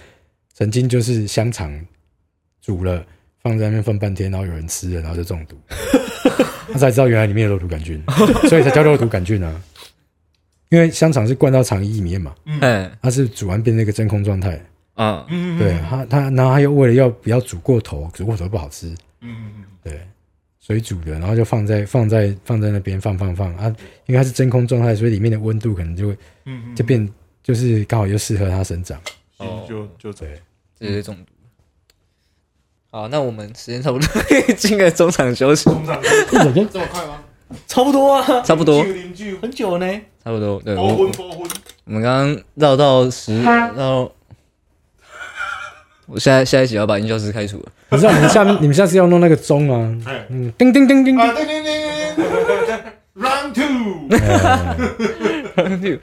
[0.53, 1.73] 曾经就是香肠
[2.61, 3.05] 煮了
[3.41, 5.57] 放在那边放半天，然后有人吃了，然后就中毒，
[6.71, 8.01] 他才知道原来里面有肉毒杆菌，
[8.47, 9.63] 所以才叫肉毒杆菌啊。
[10.69, 14.59] 因为香肠是灌到肠衣里面嘛，嗯，它是煮完变成一个真空状态，
[14.95, 15.59] 啊，嗯。
[15.59, 18.87] 对它它，然后它又为了要不要煮过头，煮过头不好吃，
[19.21, 19.63] 嗯嗯嗯。
[19.83, 20.01] 对，
[20.65, 23.65] 水煮的，然后就放在放在放在那边放放放啊，
[24.05, 27.07] 因为它是真空状态，所以里面的温度可能就会嗯就变，
[27.43, 28.97] 就是刚好又适合它生长。
[29.39, 30.41] 哦，就就这对，
[30.79, 31.23] 这是中毒。
[32.89, 34.07] 好，那我们时间差不多，
[34.55, 35.69] 进个中场休息，
[36.31, 36.39] 这
[36.79, 37.21] 么快吗？
[37.67, 40.01] 差不多啊，差不多，邻居很久呢。
[40.23, 41.45] 差不多，对，包我婚包婚，
[41.83, 44.09] 我们刚刚绕到十，绕，
[46.05, 47.65] 我下下一集要把音效师开除了。
[47.89, 50.25] 你知道你们下 你们下次要弄那个钟啊，哎。
[50.29, 52.15] 嗯，叮叮叮叮叮，啊，对对对
[52.65, 52.75] 对
[53.15, 54.09] ，Round Two，
[55.55, 55.99] 哎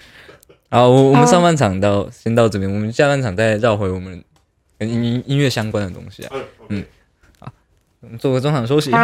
[0.70, 4.22] 好，我我们上半场到先到这边，我们下半场再绕回我们
[4.78, 6.36] 跟音音乐相关的东西啊。
[6.68, 6.82] 嗯，
[7.40, 7.52] 好，
[8.00, 8.90] 我们做个中场休息。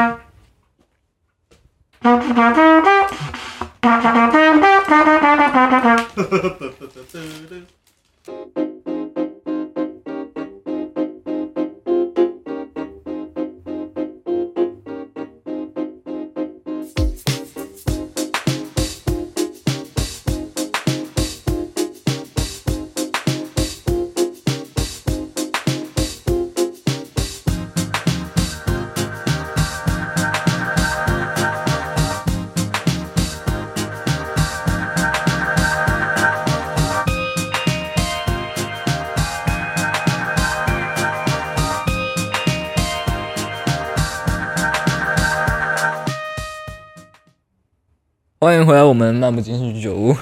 [48.47, 50.17] 欢迎回来，我们漫不经心居酒屋。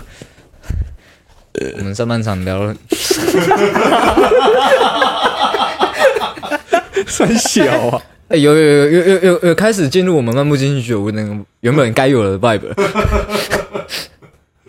[1.77, 2.75] 我们上半场聊了，
[7.07, 12.75] 算小啊，哎、有有有有有有有开始进入我们漫不经心居酒屋那个原本该有的 vibe 了。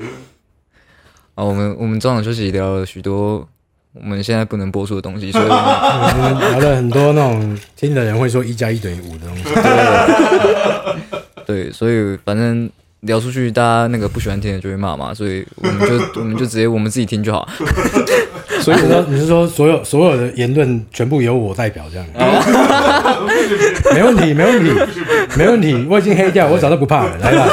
[1.36, 3.48] 好，我们我们中场休息聊了许多
[3.94, 9.44] 我们现在不能播出的东西，所以我们我们聊了很多那种听的人会说一加一等于五的东西。
[11.48, 12.70] 对，所以反正
[13.06, 17.48] 聊出去，大家那个不喜欢听的就会骂嘛，所以我们就 我们就直接我们自己听就好。
[18.62, 22.08] 所以你说你是说所有所有的言论全部由我代表这样？
[23.94, 24.72] 没问题，没问题，
[25.38, 27.18] 没问题，我已经黑掉，我早就不怕了。
[27.20, 27.48] 来吧，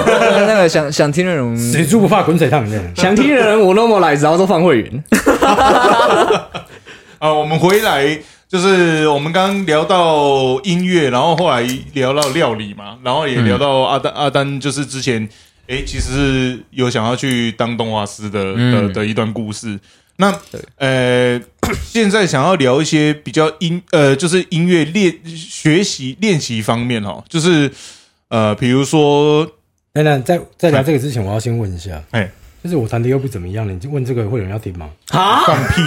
[0.47, 2.85] 那个想想听的人，死猪不怕滚水烫这样。
[2.95, 5.05] 想听的人我那么来，然后都放会员。
[7.19, 8.19] 啊，我们回来
[8.53, 11.63] 就是我们刚刚聊到音乐，然后后来
[11.95, 15.27] 聊到料理嘛，然后也聊到阿丹、阿丹就是之前
[15.69, 18.93] 诶，其实是有想要去当动画师的的嗯。
[18.93, 19.81] 的一段故事。
[20.17, 20.39] 那
[20.77, 21.41] 呃，
[21.83, 27.73] 现在想要聊一些比较音呃，就是音乐练学习练习方面哦，就是
[28.29, 29.51] 呃，比如说
[29.95, 32.31] 等等，在在聊这个之前，我要先问一下，哎。
[32.63, 34.89] 就是我弹的又不怎么样，你就问这个会有人要听吗？
[35.09, 35.83] 啊，放屁，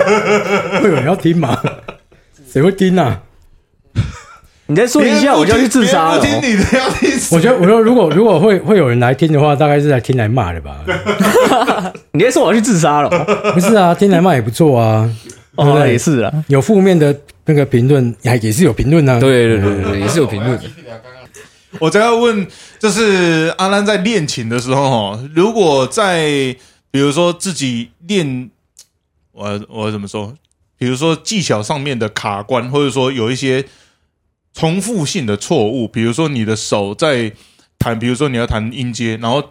[0.80, 1.62] 会有人要听吗？
[2.50, 3.22] 谁会听啊？
[4.68, 6.20] 你再说一下，我就要去自杀了哦。
[6.20, 10.80] 别人不听你的要听我觉得，我说如果如果会会有人来听的话，大概是来听来骂的吧？
[12.12, 13.52] 你再说我要去自杀了哦。
[13.52, 15.08] 不是啊，听来骂也不错啊。
[15.54, 16.44] 哦，对也是啊。
[16.48, 19.20] 有负面的那个评论，也也是有评论啊。
[19.20, 20.64] 对对对对，也是有评论的。
[21.78, 22.46] 我再要问，
[22.80, 26.26] 就是阿兰在练琴的时候，哈，如果在
[26.90, 28.50] 比如说自己练，
[29.32, 30.34] 我我怎么说？
[30.78, 33.64] 比如说技巧上面的卡关，或者说有一些
[34.52, 37.32] 重复性的错误，比如说你的手在
[37.78, 39.42] 弹，比如说你要弹音阶，然后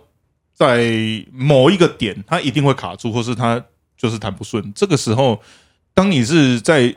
[0.54, 3.64] 在某一个点它一定会卡住，或是它
[3.98, 4.74] 就是弹不顺。
[4.74, 5.42] 这个时候，
[5.94, 6.96] 当你是在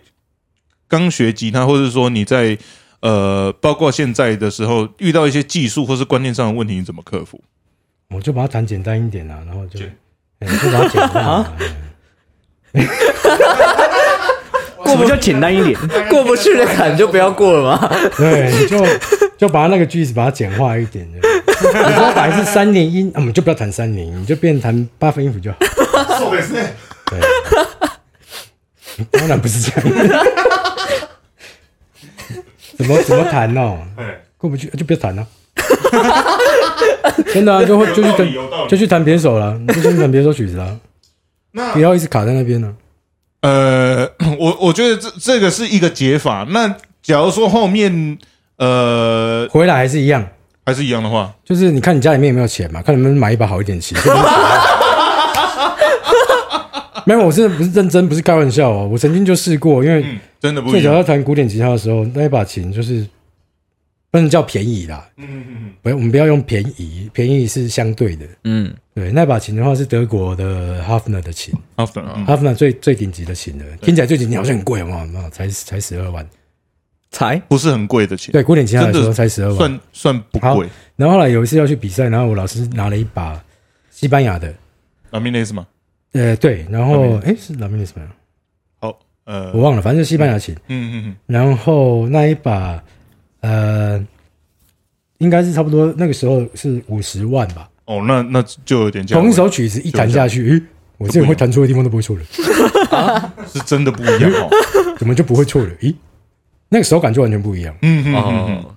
[0.88, 2.56] 刚学吉他，或者说你在
[3.00, 7.40] 呃，包括现在的时候遇到一些技术或是观念上的问题，你怎么克服？
[8.10, 9.84] 我就把它弹简单一点啊，然后就，
[10.38, 11.52] 哎就把它简单啊。
[14.88, 15.78] 过不就简单一点？
[16.08, 17.90] 过不去的坎就不要过了嘛。
[18.16, 18.84] 对，你就
[19.36, 21.06] 就把它那个句子把它简化一点。
[21.14, 21.20] 你
[21.94, 25.58] 说本来是三连音， 我们就不要弹三连音，你就变弹八分音符就好。
[27.10, 27.20] 对，
[29.10, 29.82] 当然不是这样。
[32.78, 33.78] 怎么怎么弹哦？
[34.36, 35.26] 过不去就不要弹了、
[37.34, 40.78] 真的啊，就会就去就去弹别首了，就去弹别首曲子了，
[41.72, 42.72] 不要一直卡在那边呢、
[43.40, 46.46] 呃，我我觉得这这个是一个解法。
[46.50, 46.68] 那
[47.02, 48.18] 假如说后面
[48.56, 50.26] 呃回来还是一样，
[50.66, 53.96] 还是一样的话，就是你看你家里面有没有钱嘛，看能不能买一把好一点的琴。
[57.06, 58.86] 没有，我真的不是认真，不是开玩笑哦。
[58.92, 60.92] 我曾经就试过，因为嗯，真的不最早。
[60.92, 63.06] 要弹古典吉他的时候，那一把琴就是
[64.10, 68.26] 不能叫便宜啦，嗯嗯嗯不，我们不要用便宜，便宜是相对的。
[68.44, 76.26] 嗯，对，那把琴的话是德国的 Hafner 的琴，after，嗯，Hafner 最最顶级的琴了，听起来最顶级好像很贵嘛，那才才十二万。
[77.10, 79.56] 才不是很贵的琴，对，古典吉他来说真的才十二万。
[79.56, 80.68] 算算不好贵。
[80.94, 83.42] 然后后来有一次要去比赛，然后我老师拿了一把
[83.90, 84.54] 西班牙的，
[85.10, 85.66] 拉米内斯吗？
[86.12, 88.06] 呃，对，然后诶是 l a m i n e s 吗？
[88.78, 90.54] 好，呃，我忘了，反正是西班牙琴。
[90.68, 92.82] 嗯嗯嗯，然后那一把，
[93.40, 94.04] 呃，
[95.18, 97.68] 应该是差不多那个时候是五十万吧。
[97.84, 100.62] 哦，那那就有点价位同一首曲子一弹下去，诶
[100.98, 104.50] 我这个会弹错的地方都不会错了，是真的不一样哦。
[104.98, 105.70] 怎么就不会错了？
[105.80, 105.94] 咦，
[106.68, 107.74] 那个手感就完全不一样。
[107.82, 108.56] 嗯嗯嗯嗯。
[108.56, 108.74] 哦，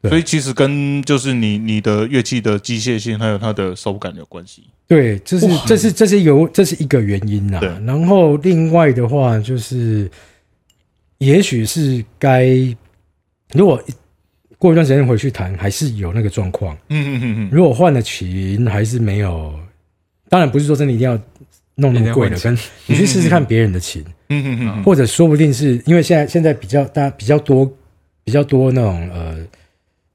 [0.00, 4.62] 对所以其实跟就是你你的乐器的机械性还有它的手感有关系。
[4.86, 7.68] 对，这是这是这是一个这是一个原因呐对。
[7.84, 10.08] 然后另外的话就是，
[11.18, 12.46] 也许是该
[13.54, 13.82] 如果
[14.58, 16.76] 过一段时间回去弹，还是有那个状况。
[16.88, 17.48] 嗯嗯嗯嗯。
[17.52, 19.54] 如果换了琴，还是没有。
[20.28, 21.18] 当然不是说真的一定要
[21.76, 22.52] 弄那么贵的，跟
[22.86, 27.70] 你去试试看别人的琴，嗯嗯嗯或者说不定是因为现在现在比较大家比较多
[28.24, 29.38] 比较多那种呃，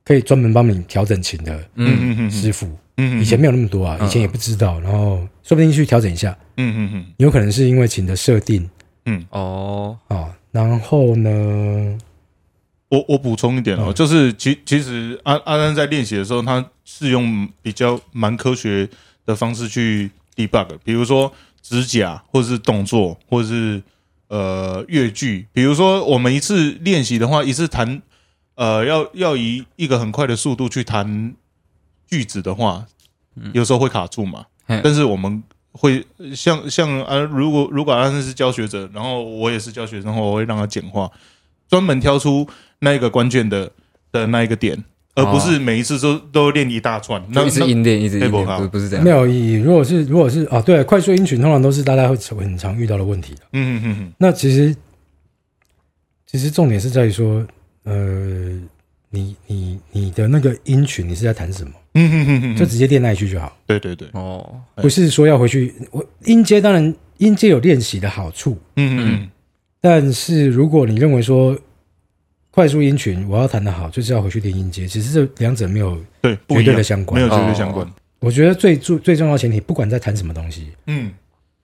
[0.04, 2.68] 可以专门帮你调整琴的嗯嗯嗯师傅。
[2.98, 8.70] 嗯以前没有那么多啊，以前也不知道，然后说不定去调整一下，嗯嗯嗯有可能是因为琴的设定
[9.06, 10.30] 嗯哦，啊。
[10.52, 11.98] 然后呢，
[12.94, 18.88] 我我补充一点哦，嗯就是其其实阿阿丹在练习的时候，他是用比较蛮科学
[19.26, 23.82] 的方式去 debug，比如说指甲，或者是动作，或者是
[24.28, 25.48] 呃乐句。
[25.52, 28.00] 比如说我们一次练习的话，一次弹
[28.54, 31.34] 呃要要以一个很快的速度去弹
[32.08, 32.86] 句子的话，
[33.54, 34.46] 有时候会卡住嘛。
[34.68, 41.10] 嗯但是我们会像像啊，如果如果阿丹是教学者，然后我也是教学生我会让他简化，
[41.74, 42.48] 专门挑出
[42.80, 43.72] 那一个关键的
[44.12, 44.78] 的那一个点，
[45.16, 47.20] 而不是每一次都都练一大串。
[47.30, 49.10] 那一直那音练，一直音不是不是这样没。
[49.10, 49.56] 有意义。
[49.56, 52.16] 如果是如果是啊，对，快速音群通常都是大家会
[52.46, 53.42] 很常遇到的问题的。
[53.54, 54.76] 嗯嗯嗯那其实
[56.28, 57.44] 其实重点是在于说，
[57.86, 57.96] 呃，
[59.10, 65.74] 你你你的那个音群你是在弹什么，嗯嗯嗯嗯，就直接练那一句就好，对对对，哦，不是说要回去。
[65.90, 69.30] 我音阶当然音阶有练习的好处，嗯嗯
[69.84, 71.60] 但是如果你认为说
[72.52, 77.86] 快速音群我要弹得好，就是要回去练音阶，其实这两者没有，对，绝对的，相关没有绝对相关。
[78.20, 81.12] 我觉得最最最重要的前提，不管在弹什么东西，嗯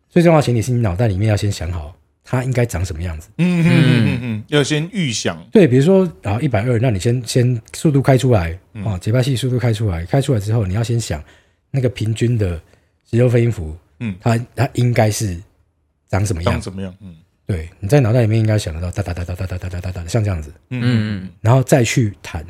[0.10, 1.96] 最重要的前提是你脑袋里面要先想好
[2.26, 3.30] 它应该长什么样子。
[3.38, 5.42] 嗯嗯嗯嗯，要先预想。
[5.52, 11.24] 对，比如说啊，一百二，那你先先速度开出来啊，节拍器速度开出来，开出来之后，你要先想
[11.72, 12.60] 那个平均的
[13.10, 15.40] 十六分音符，嗯它它应该是
[16.10, 16.52] 长什么样？
[16.54, 16.94] 长什么样？
[17.02, 17.16] 嗯
[17.50, 22.46] 对，你在脑袋里面应该想得到哒哒哒哒哒哒哒哒哒哒，像这样子，嗯嗯然后再去弹。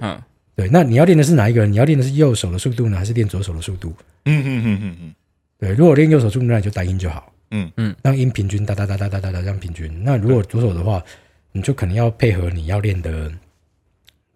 [0.00, 0.18] 嗯。
[0.56, 1.66] 对，那你要练的是哪一个？
[1.66, 3.94] 你要练的是右手的速度呢，还是练左手的速度？
[4.24, 5.14] 嗯嗯嗯嗯嗯
[5.58, 7.70] 对，如果练右手速度，那你就单音就好，嗯。
[7.76, 10.02] 嗯，让音平均哒哒哒哒哒哒哒这样平均。
[10.02, 11.04] 那如果左手的话，
[11.52, 13.30] 你就可能要配合你要练的，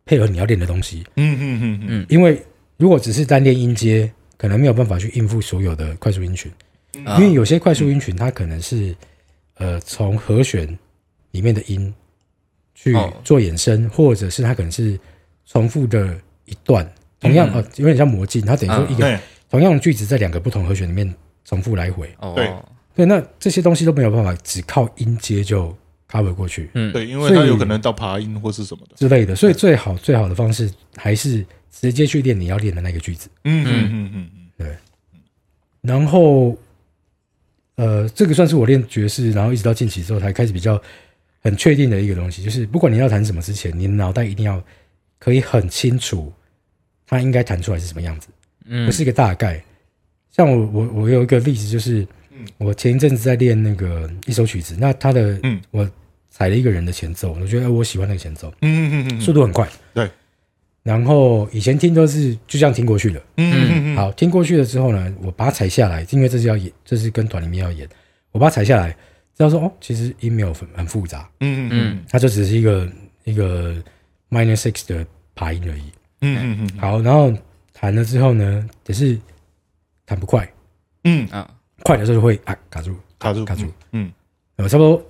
[0.04, 2.06] 配合你要练的东西，嗯嗯嗯嗯。
[2.10, 2.40] 因为
[2.76, 6.52] 如果只是单练音阶，可能没有办法去应付所有的快速音群，
[7.04, 7.16] 啊。
[7.16, 8.94] 因为有些快速音群它可能是
[9.54, 10.66] 呃从和弦
[11.32, 11.92] 里面的音
[12.74, 13.12] 去哦。
[13.24, 14.98] 做衍生，或者是它可能是
[15.46, 16.90] 重复的一段，
[17.20, 17.54] 同样嗯。
[17.54, 19.18] 呃有点像魔镜，它等于说一个对，
[19.50, 22.12] 同样的句子在两个不同和弦里面重复来回。
[22.18, 22.52] 哦，对。
[22.94, 25.74] 对，那这些东西都没有办法只靠音阶就
[26.10, 26.68] cover 过去。
[26.74, 28.94] 嗯，对，因为它有可能到爬音或是什么的。
[28.96, 33.30] 之类的，所以最好最好的方式还是直接去练你要练的那个句子。
[33.44, 33.70] 嗯嗯。
[33.70, 34.48] 嗯嗯嗯。
[34.58, 34.76] 对。
[35.80, 36.54] 然后，
[37.76, 40.80] 呃，这个算是我练爵士，然后一直到近期之后才开始比较
[41.42, 44.62] 很确定的一个东西，就是不管你要弹什么之前，你脑袋一定要
[45.18, 46.32] 可以很清楚
[47.06, 48.28] 它应该弹出来是什么样子，
[48.66, 49.62] 嗯不是一个大概。
[50.30, 55.90] 像我我我有一个例子，就是嗯我前一阵子在练那个一首曲子，那它的嗯我
[56.30, 59.68] 踩了一个人的前奏，我觉得我喜欢那个前奏，嗯嗯嗯速度很快。
[59.94, 60.10] 对。
[60.82, 63.94] 然后以前听都是就这样听过去的，嗯嗯。
[63.94, 67.88] 嗯，好，听过去了之后呢，我把它踩下来，因为这是要演，这是跟团里面要演，
[68.32, 68.90] 我把它踩下来，
[69.36, 72.04] 知道说哦，其实音没有很很复杂，嗯嗯嗯。
[72.08, 72.88] 它就只是一个
[73.24, 73.74] 一个
[74.30, 75.84] minor six 的爬音而已。
[76.20, 77.32] 嗯嗯嗯，好，然后
[77.72, 79.18] 弹了之后呢，只是
[80.04, 80.48] 弹不快，
[81.04, 81.48] 嗯，啊，
[81.82, 83.44] 快的时候就会啊卡住，卡住。
[83.44, 84.10] 卡住。，嗯。
[84.56, 85.02] 呃，差不多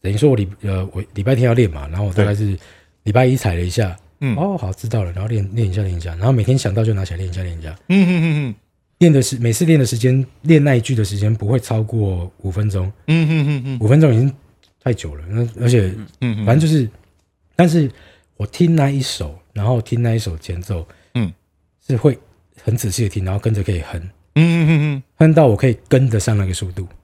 [0.00, 2.56] 等于说我礼呃我礼拜天要练嘛，然后我大概是
[3.02, 4.36] 礼拜一踩了一下，嗯。
[4.36, 7.70] 哦好知道了，然后练练一下练一下，然后每天想到就拿起来练一下练一下。
[7.88, 8.54] 嗯嗯嗯嗯。
[8.98, 13.78] 练的是每次练的时间，练那一句的时间不会超过五分钟，嗯嗯嗯嗯。
[13.80, 14.32] 五分钟已经
[14.82, 15.24] 太久了。
[15.28, 15.92] 那而且
[16.22, 16.88] 嗯，反正就是，
[17.54, 17.90] 但是
[18.38, 21.30] 我听那一首，然后听那一首前奏，嗯，
[21.86, 22.18] 是会
[22.62, 26.95] 很仔细的听，然后跟着可以哼，嗯嗯嗯哼到我可以跟得上那个速度，嗯，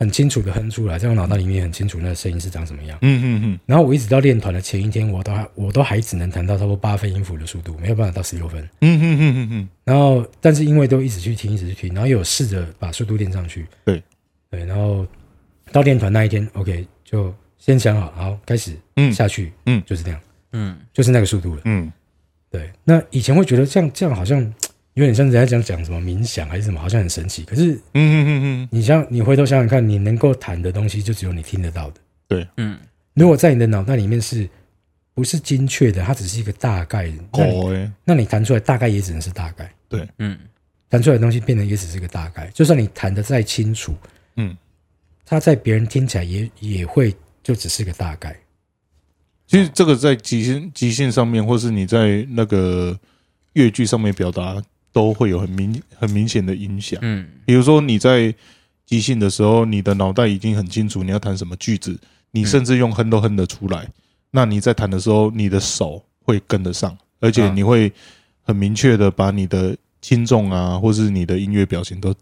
[0.00, 2.98] 很清楚的哼出来，在我脑袋里面很清楚那个声音是长什么样。
[3.02, 8.62] 嗯嗯嗯然后我一直到练团的前一天，我都还我都还只能弹到差不多八分音符的速度，没有办法到十六分。
[8.80, 13.66] 嗯嗯嗯嗯嗯然后，但是因为都一直去听，一直去听，然后也有试着把速度练上去。
[13.84, 14.02] 对
[14.50, 15.06] 对，然后
[15.70, 20.18] 到练团那一天，OK，就先想好，好开始嗯下去，嗯就是这样，
[20.52, 21.60] 嗯就是那个速度了。
[21.66, 21.92] 嗯
[22.50, 24.42] 对，那以前会觉得这样这样好像
[24.94, 27.44] 有点像人家讲讲什么冥想还是什么，好像很神奇。
[27.44, 32.00] 可是嗯嗯嗯嗯，你像你回头想想看，你能够弹的东西就只有你听得到的。
[32.28, 32.78] 对嗯
[33.14, 34.48] 如果在你的脑袋里面是
[35.14, 37.12] 不是精确的，它只是一个大概，
[38.04, 40.38] 那你弹出来大概也只能是大概，对嗯
[40.88, 42.48] 弹出来的东西变得也只是个大概。
[42.54, 43.94] 就算你弹的再清楚，
[44.36, 44.56] 嗯，
[45.24, 48.36] 它在别人听起来也也会就只是个大概。
[49.46, 52.98] 其实这个在即兴即兴上面，或是你在那个
[53.52, 54.62] 乐句上面表达，
[54.92, 56.98] 都会有很明很明显的影响。
[57.02, 58.34] 嗯比如说你在
[58.86, 61.98] 即兴的时候，你的脑袋已经很清楚你要弹什么句子，
[62.32, 63.86] 你甚至用哼都哼得出来。
[64.30, 67.92] 那你在弹的时候，你的手会跟得上，而且嗯你会
[68.42, 72.14] 很明确的把你的轻重啊，或是你的音乐表情都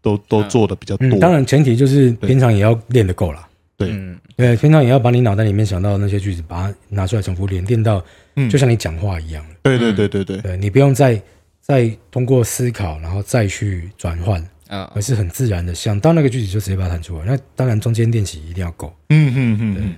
[0.00, 1.06] 都都嗯做的比较多。
[1.08, 3.48] 嗯，当然前提就是平常也要练得够了。
[3.76, 8.04] 对嗯对，平常也要把你脑袋里面想到的那些句子，把它拿出来重复练，练到
[8.36, 9.44] 嗯就像你讲话一样。
[9.62, 11.20] 对对对对对，对你不用再
[11.62, 17.24] 再通过思考，然后再去转换，啊而是很自然的想到那个句子就直接把它弹出来。
[17.24, 18.94] 那当然中间练习一定要够。
[19.10, 19.94] 嗯嗯嗯嗯。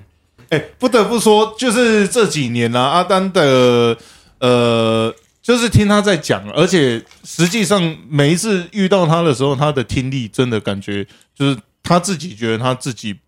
[0.51, 3.97] 哎、不得不说，就是这几年呢、阿丹的
[4.39, 5.13] 呃，
[5.43, 11.05] 就是听他在讲，而且实际上每一次遇到他的时候，他的听力真的感觉
[11.35, 13.19] 就是他自己觉得他自己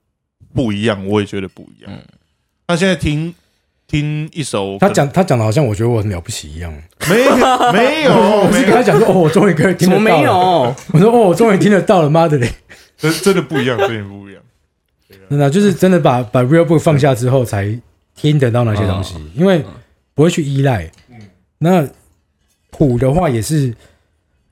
[0.54, 1.90] 不一样，我也觉得不一样。
[1.90, 2.00] 嗯
[2.68, 3.32] 他现在听
[3.86, 6.72] 听一首，他讲他讲的好像我觉得我很了不起一样。
[7.08, 7.16] 没
[7.72, 8.12] 没有
[8.42, 10.18] 我是，跟他讲说，哦，我终于可以听得到了。
[10.18, 10.32] 没有？
[10.92, 12.50] 我说，哦，我终于听得到了，妈的嘞！
[12.96, 14.42] 真真的不一样，真的不一样。
[15.30, 17.78] 真的就是真的把把 real book 放下之后，才
[18.16, 19.64] 听得到那些东西，因为
[20.14, 20.90] 不会去依赖。
[21.58, 21.88] 那
[22.70, 23.72] 谱的话也是，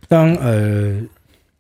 [0.07, 1.01] 当呃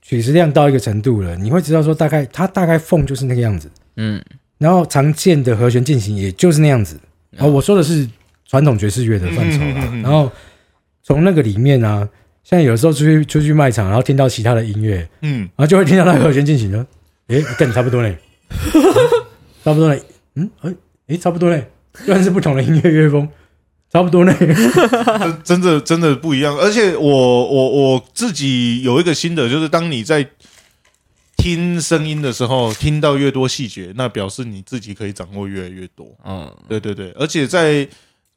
[0.00, 4.22] 曲子量到一个程度了，你会知道说大概它大概缝就是那个样子，嗯
[4.58, 6.98] 然后常见的和弦进行也就是那样子。
[7.38, 8.08] 哦，我说的是
[8.46, 9.64] 传统爵士乐的范畴啦。
[9.66, 10.02] 嗯嗯嗯嗯。
[10.02, 10.30] 然后
[11.02, 12.08] 从那个里面啊，
[12.42, 16.86] 像有时候出去出去卖场，然后听到其他的音乐，嗯，然后就会听到那个和弦进行的，
[17.28, 18.16] 诶，跟你差不多嘞，
[19.64, 20.00] 差不多嘞，
[20.36, 20.74] 嗯，诶，
[21.08, 23.28] 诶，差不多嘞，虽然是不同的音乐乐风，
[23.92, 24.34] 差不多嘞，
[25.42, 26.56] 真真的真的不一样。
[26.56, 27.08] 而且我
[27.50, 30.26] 我我自己有一个心得，就是当你在
[31.44, 36.06] 听声音的时候，听到越多细节，那表示你自己可以掌握越来越多。
[36.24, 37.86] 嗯，对对对，而且在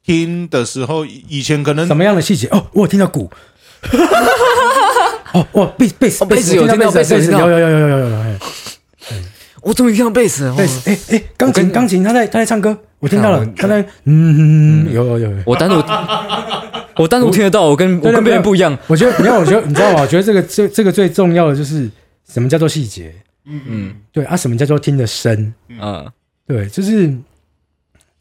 [0.04, 2.46] 听的时候，以前可能什么样的细节？
[2.48, 3.30] 哦，我听到鼓。
[5.32, 8.38] 哦，哇，贝贝斯，贝斯有听到贝斯，有有有有有有有。
[9.62, 15.82] 我终于听到贝斯，贝斯，哎哎，钢琴钢琴，他在他在唱歌，我听到了，他在，嗯，有有有，我单独。
[16.96, 18.76] 我单独听得到，我跟我跟别人不一样。
[18.86, 20.02] 我觉得你看，我觉得你知道吗？
[20.02, 21.88] 我觉得这个这这个最重要的就是，
[22.28, 23.14] 什么叫做细节？
[23.44, 25.52] 嗯嗯对啊，什么叫做听得深？
[25.80, 26.12] 啊
[26.46, 27.16] 对，就是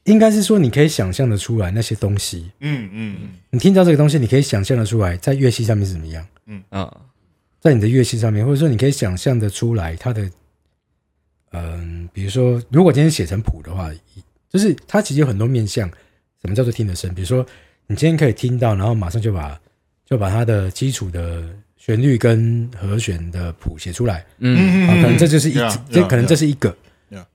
[0.03, 7.01] 应该是说你可以想象的出来那些东西，嗯嗯嗯你听到这个东西，你可以想象的出来在乐器上面是怎么样，嗯啊
[7.59, 10.29] 在你的乐器上面，或者说你可以想象的出来它的，
[11.51, 13.91] 嗯、比如说如果今天写成谱的话，
[14.49, 15.89] 就是它其实有很多面向。
[16.39, 17.13] 什么叫做听得深？
[17.15, 17.43] 比如说
[17.87, 19.59] 你今天可以听到，然后马上就把
[20.05, 21.43] 就把它的基础的
[21.87, 25.53] 旋律跟和弦的谱写出来，嗯啊，可能这就是一
[25.89, 26.75] 这可能这是一个.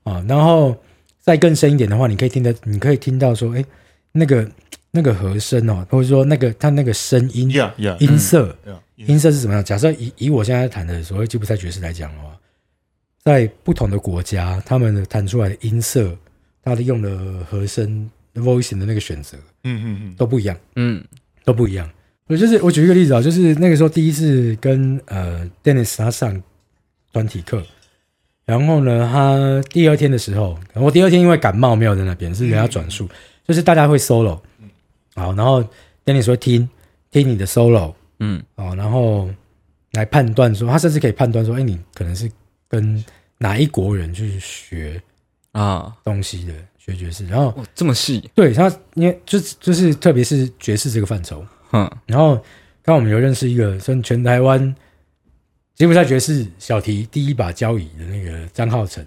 [0.03, 0.77] 啊，然后
[1.19, 3.65] 再更深一点的话，你可以听得，你可以听到说，哎，
[4.11, 4.47] 那个
[4.91, 9.63] 那个和声哦，或者说那个它那个声音呀呀音色，呀，音色是怎么样？
[9.63, 12.37] 假设以以我现在弹的所谓吉普赛爵士来讲的话，
[13.23, 16.15] 在不同的国家，他们弹出来的音色，
[16.61, 20.55] 它的用的和声 voicing 的那个选择嗯嗯嗯都不一样。
[20.75, 21.03] 嗯
[21.43, 21.89] 都不一样。
[22.27, 26.41] 我就是我举一个例子啊，就是那个时候第一次跟呃 Dennis 他上
[27.11, 27.61] 团体课，
[28.45, 33.09] 然后呢，他第二天的时候，我第二天因为感冒没有在那边，是给他转述，
[33.45, 34.39] 就是大家会 solo，
[35.15, 35.63] 好，然后
[36.05, 36.67] Dennis 说听
[37.11, 39.29] 听你的 solo 嗯哦，然后
[39.91, 42.31] 来判断说，他甚至可以判断说，哎，你可能是
[42.69, 43.03] 跟
[43.37, 44.99] 哪一国人去学
[45.51, 51.45] 啊，东西的，学爵士，然后哇这么细，对他，因为就是就是特别是爵士这个范畴。
[51.73, 52.35] 哼然后
[52.81, 54.73] 刚好我们有认识一个算全台湾
[55.75, 59.05] 吉普赛爵士小提第一把交椅的那个张浩成，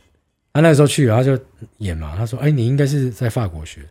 [0.53, 1.39] 他那时候去，然后就
[1.79, 3.83] 演嘛，他说：“哎，你应该是在法国学。”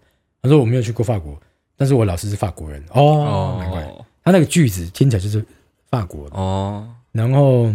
[0.43, 1.41] 他说：“我没有去过法国，
[1.77, 3.81] 但是我老师是法国人。”哦，难怪。
[3.83, 5.45] 哦他那个句子听起来就是
[5.91, 6.27] 法国。
[6.27, 6.89] 的，哦。
[7.11, 7.71] 然后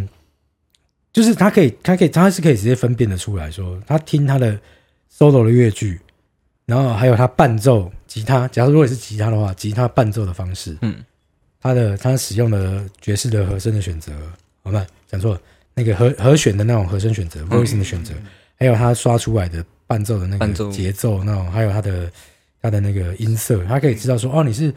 [1.13, 4.59] 就是他可以，他可以，他是可以直接分辨得出来说，他听他的
[5.11, 6.01] solo 的乐句，
[6.67, 10.97] 然后还有他伴奏吉他，假如如果是吉他的话，吉他伴奏的方式，嗯，
[11.61, 14.13] 他的他使用的爵士的和声的选择，
[14.65, 15.41] 好吧，讲错了，
[15.75, 18.13] 那个和和弦的那种和声选择，voicing 的选择，
[18.59, 20.73] 还有他刷出来的伴奏的那个伴奏。
[20.73, 22.11] 节奏那种，还有他的
[22.61, 24.75] 他的那个音色，他可以知道说，哦，你是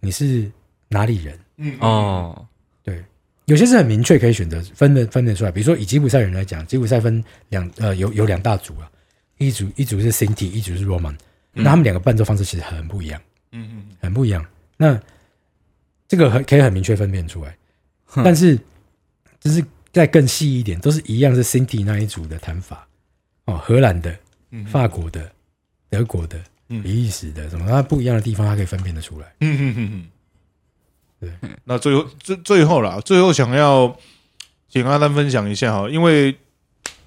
[0.00, 0.50] 你是
[0.88, 1.38] 哪里人。
[1.56, 1.74] 嗯。
[1.80, 2.46] 哦。
[2.84, 3.02] 对。
[3.46, 8.84] 有些是很明确可以选择分的分得出来，比如说以吉普赛人来讲，吉普赛分两呃有有两大组啊，
[9.38, 11.16] 一组一组是 Cinti，一组是 Roman，、
[11.62, 13.20] 那他们两个伴奏方式其实很不一样，
[13.52, 14.44] 嗯嗯很不一样。
[14.76, 15.00] 那
[16.06, 17.56] 这个很可以很明确分辨出来，
[18.24, 18.58] 但是
[19.40, 22.86] 就是再更细一点，都是一样是 Cinti 那一组的弹法
[23.44, 24.16] 哦，荷兰的、
[24.50, 25.30] 嗯法国的、
[25.90, 26.38] 德国的、
[26.68, 29.26] 嗯比利时的，什么它不一样的地方，它可以分辨得出来。
[29.40, 31.50] 嗯嗯嗯嗯，对。
[31.64, 33.98] 那最后最最后啦，最后想要
[34.68, 36.36] 请阿丹分享一下哈，因为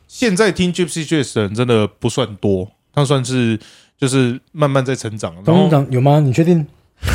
[0.07, 3.59] 现在听 Gypsy Jazz 的人真的不算多，他算是
[4.01, 6.19] 就是慢慢在成长，然后董事长有吗？
[6.19, 6.65] 你确定？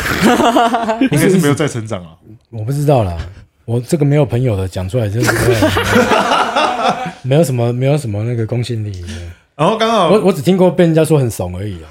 [1.10, 2.10] 应该是没有在成长啊。
[2.50, 3.16] 我不知道啦，
[3.64, 5.60] 我这个没有朋友的讲出来就是没有
[7.22, 9.08] 没有什么没有什么那个公信力的。
[9.56, 11.90] 然后刚好我我只听过被人家说很怂而已啊，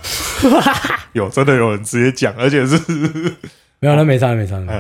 [1.12, 2.80] 有真的有人直接讲，而且是
[3.80, 4.72] 没有那没差没差，没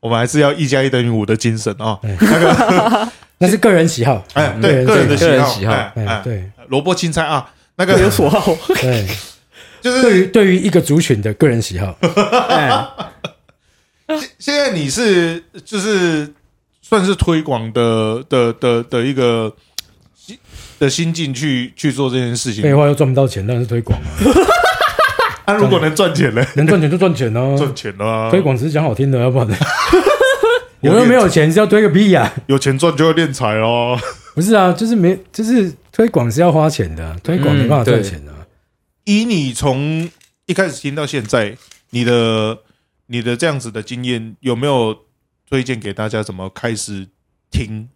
[0.00, 1.98] 我们还是要一加一等于五的精神啊。
[2.02, 4.24] 那个那是个人喜好。
[4.32, 8.42] 哎，对个人的个人喜喜好哎，对萝卜青菜啊，那个有所好。
[8.80, 9.06] 对，
[9.82, 11.94] 就是对于对于一个族群的个人喜好，
[12.48, 12.86] 哎，
[14.38, 16.32] 现在你是就是
[16.80, 19.52] 算是推广的的的的一个
[20.14, 20.38] 心
[20.78, 22.72] 的心境去去做这件事情废。
[22.74, 24.08] 话又赚不到钱，当然是推广啊，
[25.52, 26.44] 啊，如果能赚钱呢？
[26.54, 27.56] 能赚钱就赚钱哦。
[27.58, 29.48] 赚钱了啊，推广只是讲好听的，要不然
[30.82, 33.98] 我又 没有钱，是要推个屁呀、有钱赚就要练财哦。
[34.34, 38.31] 不是啊，就是没，就是推广是要花钱的啊，推广没办法赚钱的啊。
[39.04, 40.08] 以你从
[40.46, 41.56] 一开始听到现在，
[41.90, 42.58] 你的
[43.06, 44.96] 你的这样子的经验，有没有
[45.48, 47.08] 推荐给大家怎么开始
[47.50, 47.88] 听？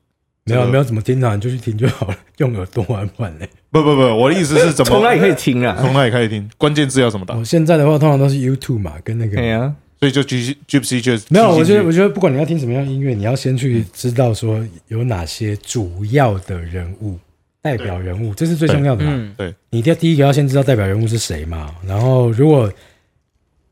[0.48, 3.48] 没有没有怎么听啊，你就去听就好了，用耳朵玩玩嘞。
[3.70, 5.76] 不不不，我的意思是怎么从哪里可以听啊？
[5.80, 6.48] 从哪里可以听？
[6.56, 7.34] 关键字要怎么打？
[7.34, 11.50] 我现在的话，通常都是 YouTube 嘛，跟那个对呀，所以就 G Gypsy 就没有。
[11.50, 17.18] 我觉得，我觉得不管你要听什么样音乐，你要先去知道说有哪些主要的人物、
[17.66, 19.34] 代表人物，这是最重要的嘛。
[19.38, 22.72] 嗯，你第第一个要先知道代表人物是谁嘛，然后如果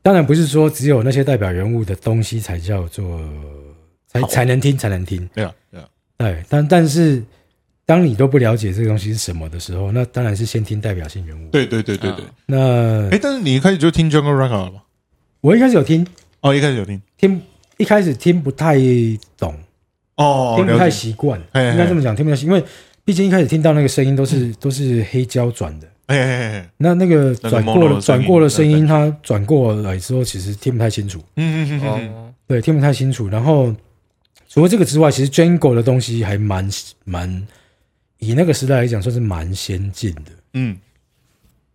[0.01, 3.21] 当然不是说只有那些代表人物的东西才叫做
[4.07, 5.87] 才才能听才能听，对啊对啊，
[6.17, 7.23] 对，但但是
[7.85, 11.49] 当你都不了解这个东西是什么的时候，那当然是先听代表性人物。
[11.51, 12.25] 对对对对对。
[12.45, 14.81] 那哎，但是你一开始就听 Jungle Rock 了吗？
[15.39, 16.05] 我一开始有听
[16.41, 17.01] 哦，一开始有听。
[17.17, 17.41] 听，
[17.77, 18.77] 一开始听不太
[19.37, 19.55] 懂，
[20.15, 22.63] 哦，听不太习惯，嘿嘿应该这么讲，听不太习，因为
[23.05, 25.87] 毕竟一开始听到那个声音都是都是黑胶转的。
[26.07, 31.19] 哎哎哎哎，那那个转过了的声音转过了声音，它转过来之后，其实听不太清楚。
[31.35, 33.27] 嗯嗯嗯嗯，哦，对，听不太清楚。
[33.27, 33.73] 然后
[34.47, 36.69] 除了这个之外，其实 Django 的东西还蛮
[37.05, 37.47] 蛮，
[38.19, 40.31] 以那个时代来讲，算是蛮先进的。
[40.53, 40.77] 嗯，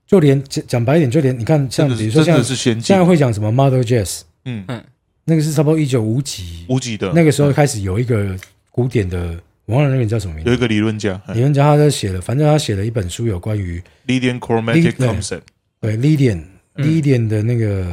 [0.07, 4.85] 就连讲讲白一点，就连你看，像比如说像真的是先现在，会讲什么 Model Jazz，嗯嗯，
[5.25, 8.37] 那个是差不多一九五几五几的那个时候开始有一个
[8.71, 9.37] 古典的，
[9.71, 10.51] 我忘了那个人叫什么名字。
[10.51, 15.43] 有一个理论家理论家他在写了，反正他写了一本书，有关于 Lydian Chromatic Concept
[15.81, 17.87] 对 Lydian 的那个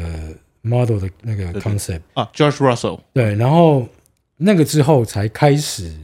[0.62, 2.02] model 的那个 concept。
[2.16, 3.88] 啊，George Russell 对，然后
[4.38, 5.96] 那个之后才开始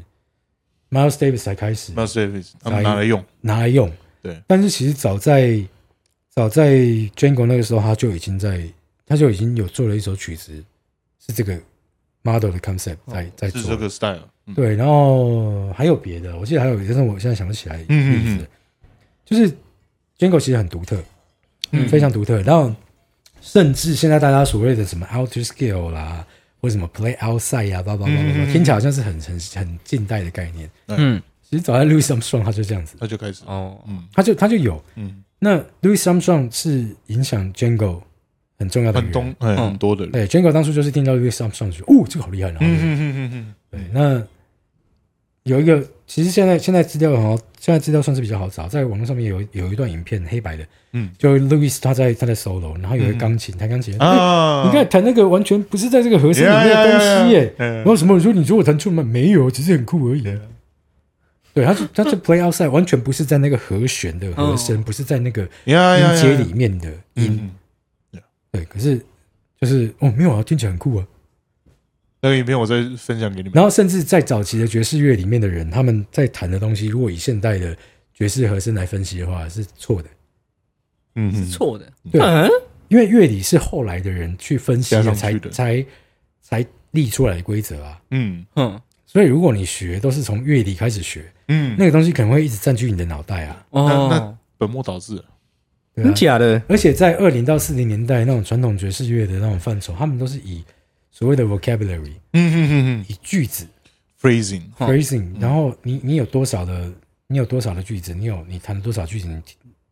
[0.92, 3.92] ，Miles Davis 才开始 Miles Davis 他们拿来用，拿来用。
[4.22, 5.60] 对，但是其实早在
[6.30, 6.76] 早在
[7.16, 8.64] Django 那个时候，他就已经在，
[9.08, 10.64] 他就已经有做了一首曲子，
[11.20, 11.60] 是这个
[12.22, 13.78] model 的 concept 在、在做是这。
[13.78, 18.50] 个 style，嗯对，然后还有别的，我记得还有，但是我现在想不起来例嗯嗯子。
[19.26, 19.50] 就是
[20.20, 21.02] Django 其实很独特，
[21.72, 21.88] 嗯。
[21.88, 22.42] 非常独特。
[22.42, 22.74] 然后
[23.42, 26.26] 甚至现在大家所谓的什么 outer scale 啦，
[26.60, 28.12] 或者什么 play outside 呀、叭叭叭
[28.52, 30.70] 听起来好像是很很很近代的概念。
[30.88, 34.04] 嗯，其实早在 Louis Armstrong 他就这样子，他就开始，哦，嗯。
[34.14, 34.84] 他就他就有。
[34.96, 38.02] 嗯，那 Louis Armstrong 是影响 Django
[38.60, 39.02] 很重要的。
[39.02, 43.56] 很东很很多的人，对 Django 当初就是听到 Louis Armstrong 就觉得哦，这个好厉害，然后就嗯嗯嗯嗯。
[43.72, 44.22] 对，那
[45.44, 59.04] 有一个，其实现在现在资料很好，现在资料算是比较好找，在网络上面有有一段影片，黑白的，嗯，就 Louis 他在他在 solo，然后有一个钢琴弹钢琴，你看弹那个完全不是在这个和声里面的东西耶，嗯然后什么你说你说我弹错吗？
[59.04, 60.24] 没有，只是很酷而已。
[61.54, 65.76] 对，他是他是 play outside，完全不是在那个和弦的和声，不是在那个音
[66.20, 67.52] 阶里面的音。
[68.14, 68.22] 嗯，
[68.52, 69.00] 对，可是
[69.60, 71.06] 就是哦，没有啊，听起来很酷啊。
[72.24, 77.76] 那个影片我再分享给你们，然后甚至在早期的爵士乐里面的人，他们在谈的东西，如果以现代的
[78.14, 80.08] 爵士和声来分析的话，是错的。
[81.16, 82.22] 嗯是，错的，对。
[82.22, 82.50] 嗯，
[82.88, 85.86] 因为乐理是后来的人去分析的，才才
[86.42, 88.02] 才立出来的规则啊。
[88.12, 88.46] 嗯。
[88.56, 93.66] 哼，所以如果你学都是从乐理开始学，嗯，那个东西可能会一直占据你的脑袋啊。
[93.72, 95.22] 哦，本末倒置，
[95.94, 96.12] 对啊。
[96.14, 96.62] 假的？
[96.70, 100.64] 而且在二零到四零年代那种传统爵士乐的那种范畴，他们都是以
[101.14, 103.68] 所谓的 vocabulary，嗯嗯嗯以句子。
[104.20, 106.92] Phrasing，哦 phrasing，然后你你有多少的
[107.28, 109.42] 你有多少的句子，你有你弹了多少句子，你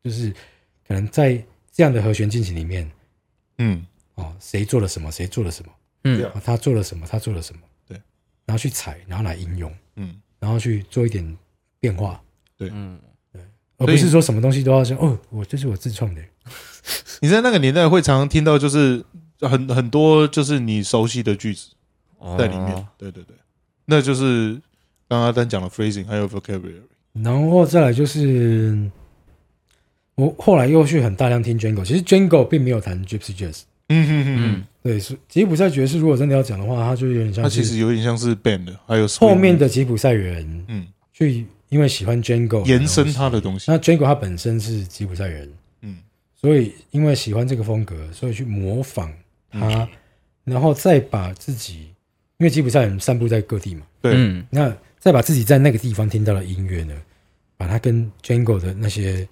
[0.03, 0.33] 就是
[0.87, 1.33] 可能在
[1.71, 2.89] 这样的和弦进行里面，
[3.57, 5.71] 嗯，哦，谁做了什么，谁做了什么，
[6.05, 6.23] 嗯。
[6.25, 8.01] 啊，他做了什么，他做了什么，对，
[8.45, 11.37] 然后去踩，然后来应用，嗯，然后去做一点
[11.79, 12.21] 变化，
[12.57, 12.69] 对。
[12.71, 12.97] 嗯，
[13.77, 16.21] 而不是说什么东西都要说哦，我这是我自创的，
[17.19, 19.03] 你在那个年代会常常听到，就是
[19.41, 21.69] 很很多就是你熟悉的句子
[22.37, 22.73] 在里面。
[22.73, 23.35] 哦，对对对，
[23.85, 24.53] 那就是
[25.07, 26.81] 刚刚阿丹讲的 phrasing 还有 vocabulary，
[27.13, 28.89] 然后再来就是
[30.15, 34.63] 我后来又去很大量听 Django，其实 Django 并没有弹 Gypsy Jazz，嗯哼哼，嗯。
[34.83, 40.87] 对，是吉普赛爵士如果真的要讲的话，他就有点像他其实有点像是 band，还有后面的吉普赛人嗯。
[41.13, 45.99] 去因为喜欢 Django 延伸他的的东西，东西，那 Django 他本身是吉普赛人，嗯。
[46.35, 49.13] 所以因为喜欢这个风格，所以去模仿
[49.51, 49.87] 他，
[50.43, 51.93] 然后再把自己，
[52.37, 54.45] 因为吉普赛人散布在各地嘛，对，嗯。
[54.49, 56.93] 那再把自己在那个地方听到的音乐呢，
[57.57, 59.27] 把它跟 Django 的那些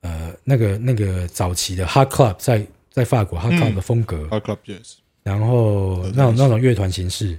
[0.00, 7.38] 呃那个那个早期的 Hard Club 在在法国 Hard Club 的风格，Hard Club Yes，然后那种那种乐团形式，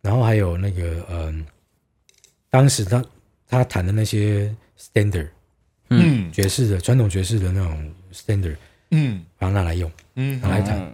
[0.00, 1.44] 然后还有那个嗯，
[2.48, 3.04] 当时他
[3.48, 5.28] 他弹的那些 standard
[5.90, 6.30] 嗯。
[6.32, 8.56] 爵士的传统爵士的那种 standard，
[8.90, 9.24] 嗯。
[9.36, 10.40] 把它拿来用，嗯。
[10.40, 10.92] 拿来弹，哦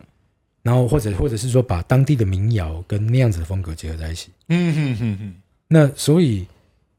[0.62, 4.30] 然后或者或者是说把当地的民谣跟那样子的风格结合在一起。
[4.48, 5.34] 嗯哼哼哼，
[5.68, 6.46] 那所以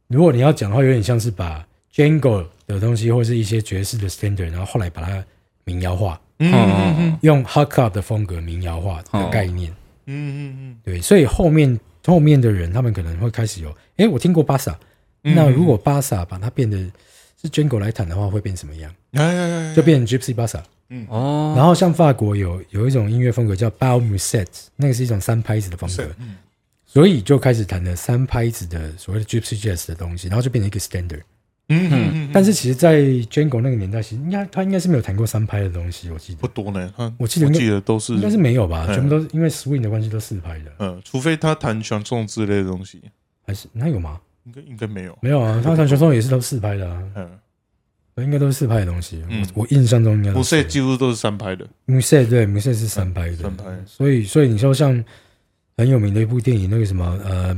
[0.07, 5.24] 如果你要讲的话，有点像是把 Django 的东西或是一些爵士的 standard，然后后来把它
[5.66, 9.72] 民谣化，嗯嗯嗯用 hard club 的风格民谣化的概念。
[10.05, 14.78] 嗯嗯嗯对，所以后面后面的人，他们可能会开始有，诶，我听过巴萨，
[15.24, 16.78] 嗯那如果巴萨把它变得
[17.41, 18.91] 是 Django 来弹的话，会变什么样？
[19.14, 20.64] 哎哎哎，就变成 Gypsy 巴萨。
[21.07, 26.35] 哦，然后像法国有有一种音乐风格叫 Bal Musette，那个是一种三拍子的风格，嗯。
[26.85, 31.21] 所以就开始弹了三拍子的所谓的 Gypsy Jazz 的东西，然后就变成一个 standard。
[31.71, 36.39] 嗯嗯，但是其实，在 Django 那个年代，其实应该他应该是没有弹过三拍的东西，我记得。
[36.39, 38.95] 不多呢，他我记得记得都是应该是没有吧，嗯。
[38.95, 42.99] 全部都是因为 swing 的关系都四拍的，嗯，除非他弹传送之类的东西，
[43.45, 44.19] 还是那有吗？
[44.45, 47.03] 应该应该没有，没有啊，他弹全松也是都四拍的啊。
[47.15, 47.39] 嗯，
[48.24, 49.24] 应该都是四拍的东西。
[49.30, 55.03] 嗯我我印象中应该不都是几乎都是三拍的 s e 对 s e 是三拍的，三拍所以所以你说像
[55.78, 57.57] 很有名的一部电影，那个什么呃，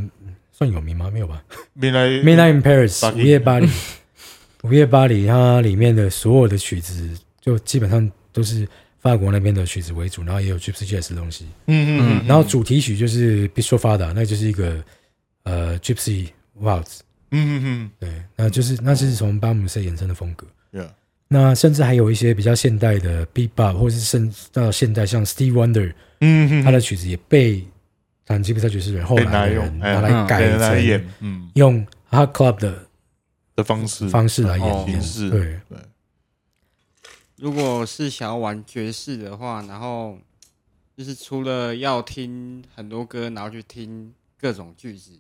[0.52, 1.10] 算有名吗？
[1.12, 1.44] 没有吧？
[1.74, 3.68] 原来《Midnight in Paris》午夜巴黎，
[4.64, 7.10] 午夜巴黎，它里面的所有的曲子
[7.40, 8.68] 就基本上都是
[9.00, 14.84] 法国那边的曲子为主，然后也有 Gypsy Jazz 的东西，嗯嗯嗯然后主题曲就是 Bistro Fada，那就是一个
[15.44, 16.28] 呃 Gypsy
[16.62, 17.00] Waltz，
[17.32, 20.46] 嗯嗯对，那就是那是从巴姆塞衍生的风格。
[21.34, 27.66] 那甚至还有一些比较现代的 Bebop，或者是甚到现代像 Steve Wonder，嗯他的曲子也被
[28.26, 31.50] 弹吉普赛爵士人后来来的人拿来嗯改给人来成演，嗯。
[31.56, 32.86] 用 Hard Club 的
[33.56, 35.78] 的方式方式来演演形式，对，对，
[37.38, 40.18] 如果是想要玩爵士的话，然后
[40.98, 45.18] 就是除了要听很多歌，然后去听各种句子，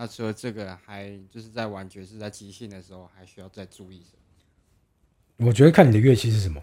[0.00, 4.12] 那除了这个，还就是在玩爵士在即兴的时候，还需要再注意什
[5.38, 5.48] 么？
[5.48, 6.62] 我觉得看你的乐器是什么，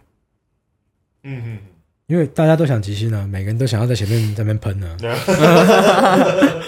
[1.23, 1.59] 嗯嗯
[2.07, 4.95] 因为大家都想即兴啊，每个人都想要在前面在那边喷啊，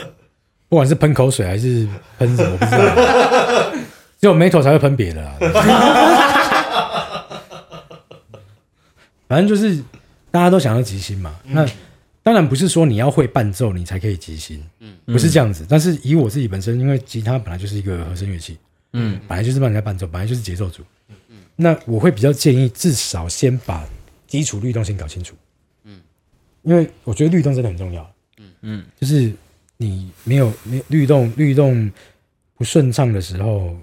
[0.67, 1.87] 不管是喷口水还是
[2.19, 3.71] 喷什么，我不知道，
[4.19, 5.37] 只有 metal 才会喷别的啊。
[9.29, 9.81] 反正就是
[10.31, 11.65] 大家都想要即兴嘛，那
[12.27, 15.65] 当然不是说你要会伴奏你才可以即兴，嗯不是这样子。
[15.69, 18.57] 但是以我自己本身，因为吉他本来就是一个和声乐器，
[18.91, 20.83] 嗯本来就是帮人家伴奏，本来就是节奏组。
[21.29, 23.87] 嗯那我会比较建议，至少先把
[24.27, 25.35] 基础律动先搞清楚。
[25.85, 26.01] 嗯，
[26.63, 28.13] 因为我觉得律动真的很重要。
[28.39, 29.31] 嗯嗯就是
[29.77, 31.89] 你没有没律动律动
[32.57, 33.73] 不顺畅的时候，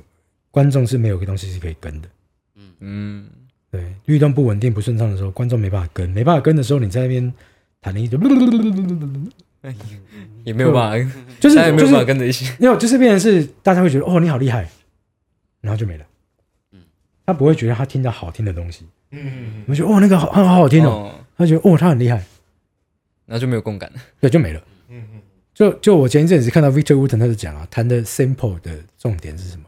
[0.51, 2.09] 观众是没有个东西是可以跟的。
[2.57, 3.27] 嗯嗯，
[3.71, 7.33] 对，律动不稳定不顺畅的时候，观众没办法跟，没办法跟的时候，你在那边
[7.85, 8.17] 弹了一直，
[10.43, 12.51] 也没有办法， 就是也没有办法就是跟着一起。
[12.59, 14.67] 没有，就是变成是大家会觉得哦你好厉害，
[15.61, 16.05] 然后就没了。
[17.27, 22.17] 他不会觉得他听到好听的东西，嗯我们觉得哦那个好好好听哦，哦，他觉得哦他很厉害，
[23.27, 24.01] 然后就没有共感了。
[24.19, 24.63] 对，就没了。
[24.89, 25.21] 嗯嗯
[25.53, 29.65] 就就我前一阵子看到 Victor Wooten 他就讲啊，弹的 simple 的重点是什么？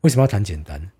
[0.00, 0.90] 为什么要弹简单？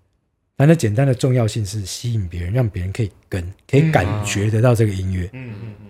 [0.55, 5.29] 弹的简单的重要性是吸引别人，让别人可以跟，可以感觉得到这个音乐。
[5.33, 5.87] 嗯嗯嗯，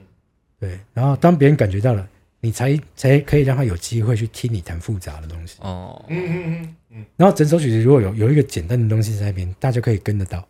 [0.60, 2.08] 对，然后当别人感觉到了，
[2.42, 5.56] 你才才可以让他有机会去听你弹复杂的东西。
[5.62, 10.46] 哦，嗯嗯嗯然后整首曲子如果有有一个简单的东西在那边，大家可以跟得到。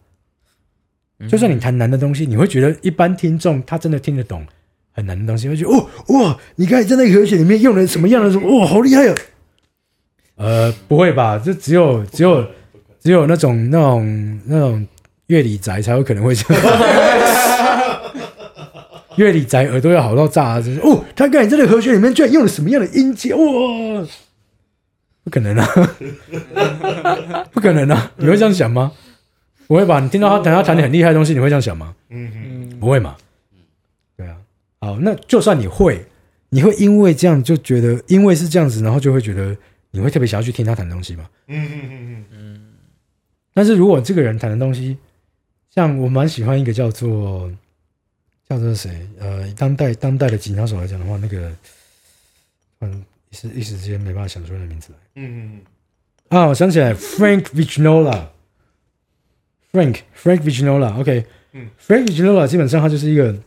[1.27, 4.45] 就算你弹难的东西，你会觉得一般听众他真的听得懂
[4.91, 9.15] 很难的东西，会觉得哦哇，你看在那个和弦里面用了什么样的什么哇，好厉害哦。
[10.35, 11.37] 呃，不会吧？
[11.37, 12.47] 这只有只有
[13.01, 14.87] 只有那种那种那种
[15.27, 16.63] 乐理宅才有可能会这样。
[19.19, 23.41] 乐理宅耳朵要好到炸，就是哦，他看你在那个和弦里面居然用了什么样的音阶哇！
[25.23, 25.67] 不可能啊，
[27.51, 28.11] 不可能啊！
[28.17, 28.91] 你会这样想吗？
[29.67, 29.99] 不会吧？
[29.99, 31.93] 你听到他等他弹的很厉害的东西，你会这样想吗？
[32.09, 33.15] 嗯嗯，不会嘛？
[34.17, 34.37] 对啊。
[34.79, 36.03] 好，那就算你会，
[36.49, 39.55] 你会因为这样就觉得，因为是这样子，然后就会觉得
[39.91, 41.25] 你会特别想要去听他弹的东西吗？
[41.47, 42.61] 嗯嗯嗯嗯
[43.53, 44.97] 但是如果这个人弹的东西，
[45.75, 47.51] 像我蛮喜欢一个叫做
[48.49, 49.07] 叫做谁？
[49.19, 51.55] 呃，当代当代的吉他手来讲的话，那个
[52.81, 54.97] 嗯，一时一时之间没办法想出来的名字来。
[55.15, 55.61] 嗯
[56.29, 61.69] 啊，我想起来，Frank Vignola，Frank Frank Vignola，OK，、嗯。
[61.79, 63.37] Frank Vignola 基本上他就是一个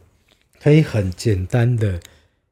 [0.61, 1.99] 可以很简单的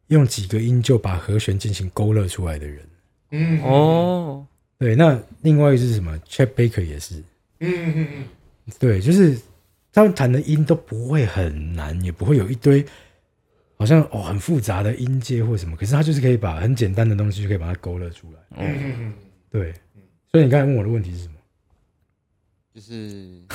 [0.09, 2.85] 用几个音就把和弦进行勾勒出来的人。
[3.31, 3.63] 嗯。
[3.63, 4.45] 哦，
[4.77, 7.15] 对，那另外一个是什么？Chet Baker 也是，
[7.61, 8.25] 嗯嗯嗯。
[8.79, 9.37] 对，就是
[9.93, 12.84] 他们弹的音都不会很难，也不会有一堆
[13.76, 18.41] 好像哦很复杂的音阶或什么，可是他就是可以把很简单的东西就可以把它勾勒出来。
[18.57, 18.66] 嗯。
[18.82, 19.12] 嗯
[19.51, 19.72] 对，
[20.30, 21.34] 所以你刚才问我的问题是什么？
[22.74, 23.43] 就是。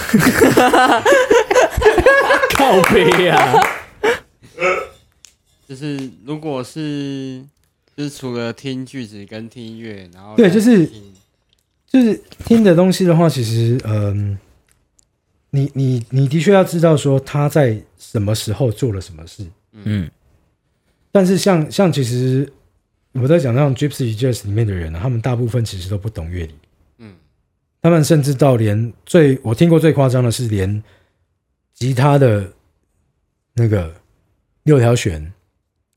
[2.57, 3.53] 靠背啊，
[5.67, 7.43] 就是，如果是
[7.95, 10.89] 就是除了听句子跟听音乐，然后再对就是
[11.85, 14.37] 就是听的东西的话，其实嗯，
[15.55, 20.09] 你你你的确要知道说他在什么时候做了什么事，嗯。
[21.11, 22.51] 但是像像其实
[23.13, 26.55] 我在讲那种 Gypsy Jazz 里面的人呢、他们大部分其实都不懂乐理，
[26.97, 27.15] 嗯。
[27.81, 30.83] 他们甚至到连最我听过最夸张的是连
[31.73, 32.51] 吉他的
[33.53, 33.93] 那个
[34.63, 35.31] 六条弦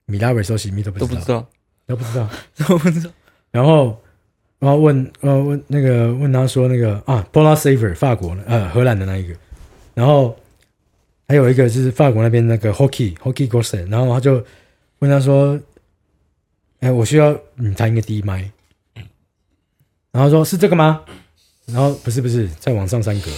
[0.06, 1.48] 米拉韦索西米都不知道，都不知道，
[1.86, 2.30] 都不知道。
[2.68, 3.10] 都不知道，
[3.50, 4.00] 然后，
[4.60, 9.34] 然后问呃问那个问他说那个啊 p o l a Saver 法国呃荷兰的那一个，
[9.98, 10.38] 然后
[11.26, 14.34] 还有一个是法国那边那个 Hockey Hockey g o s e n 然后他就
[15.00, 15.58] 问他说，
[16.78, 18.48] 哎，我需要你弹一个低麦，
[20.12, 21.02] 然后说是这个吗？
[21.66, 23.30] 然后不是不是，再往上三格。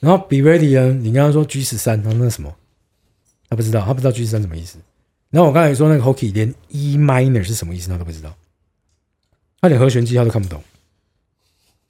[0.00, 0.92] 然后 Be Ready 呢？
[0.92, 2.54] 你刚刚说 G 十三，他说那什么？
[3.48, 4.76] 他不知道，他不知道 G 十三什么意思。
[5.30, 8.36] 然后我刚才说那个 Hockey 连 E minor 是什么意思他都不知道，
[9.62, 10.62] 他连和弦记号都看不懂，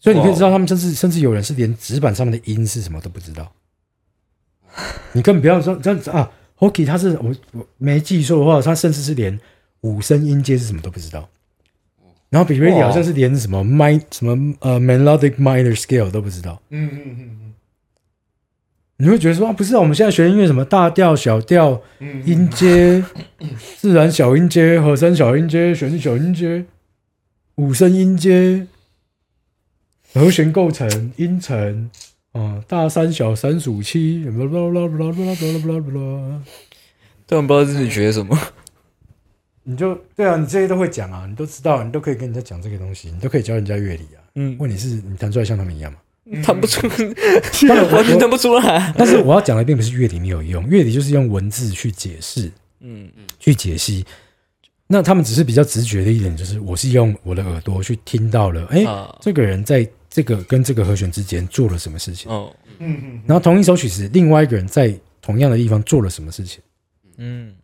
[0.01, 3.53] 所以你可以知道他们甚至甚至有人是连纸板上面的音是什么都不知道。
[5.13, 9.39] 你更不要说这样子啊，Hockey 他是我我没记错的话，他甚至是连
[9.83, 11.29] 五声音阶是什么都不知道。
[12.31, 16.61] 然后 b e r e a d y 好像是连什么 mi 什么呃 melodic minor scale 都不知道。
[16.71, 17.55] 嗯嗯嗯嗯
[18.99, 23.03] 你会觉得说啊，不是啊，我们现在学音乐什么大调、小调、嗯音阶、
[23.79, 26.65] 自然小音阶、和声小音阶、旋律小音阶、
[27.57, 28.67] 五声音阶、
[30.15, 31.91] 和弦构成、音程
[32.33, 36.41] 啊，大三小三属七，blah blah blah blah blah blah blah blah，
[37.27, 38.39] 突然不知道自己学什么。
[39.63, 44.19] 你就对啊，你这些都会讲啊，你都知道，你都可以跟人家讲这个东西，你都可以教人家乐理啊。
[44.35, 45.99] 嗯，问题是你弹出来像他们一样吗？
[46.43, 46.89] 弹不出，
[47.67, 48.93] 当然完全弹不出来。
[48.97, 52.47] 但是我要讲的并不是乐理没有用，乐理就是用文字去解释，
[52.81, 54.05] 嗯嗯去解析。
[54.87, 64.93] 那他们只是比较直觉的一点，就是我是用我的耳朵去听到了，哎、啊，这个人在这个跟这个和弦之间做了什么事情，哦，嗯嗯然后同一首曲子，另外一个人在
[65.23, 66.61] 同样的地方做了什么事情。
[67.17, 67.55] 嗯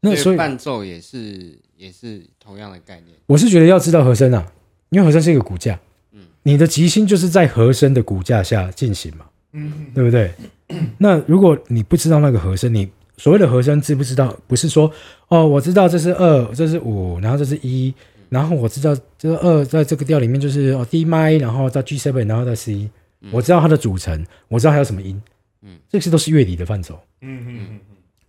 [0.00, 3.16] 那所以伴奏也是也是同样的概念。
[3.26, 4.52] 我是觉得要知道和声啊，
[4.90, 5.78] 因为和声是一个骨架，
[6.10, 10.32] 嗯你的即兴就是在和声的骨架下进行嘛，嗯对不对？
[10.98, 14.36] 那如果你不知道那个和声，你所谓的和声知不知道？
[14.48, 14.90] 不是说
[15.28, 17.94] 哦，我知道这是二，这是五，然后这是一，
[18.32, 22.88] 然后我知道这个二在这个调里面就是哦 D 麦，然后到 G seven，然后到 C，
[23.30, 25.20] 我知道它的组成，我知道还有什么音，
[25.60, 26.98] 嗯，这些都是乐理的范畴。
[27.20, 27.80] 嗯嗯嗯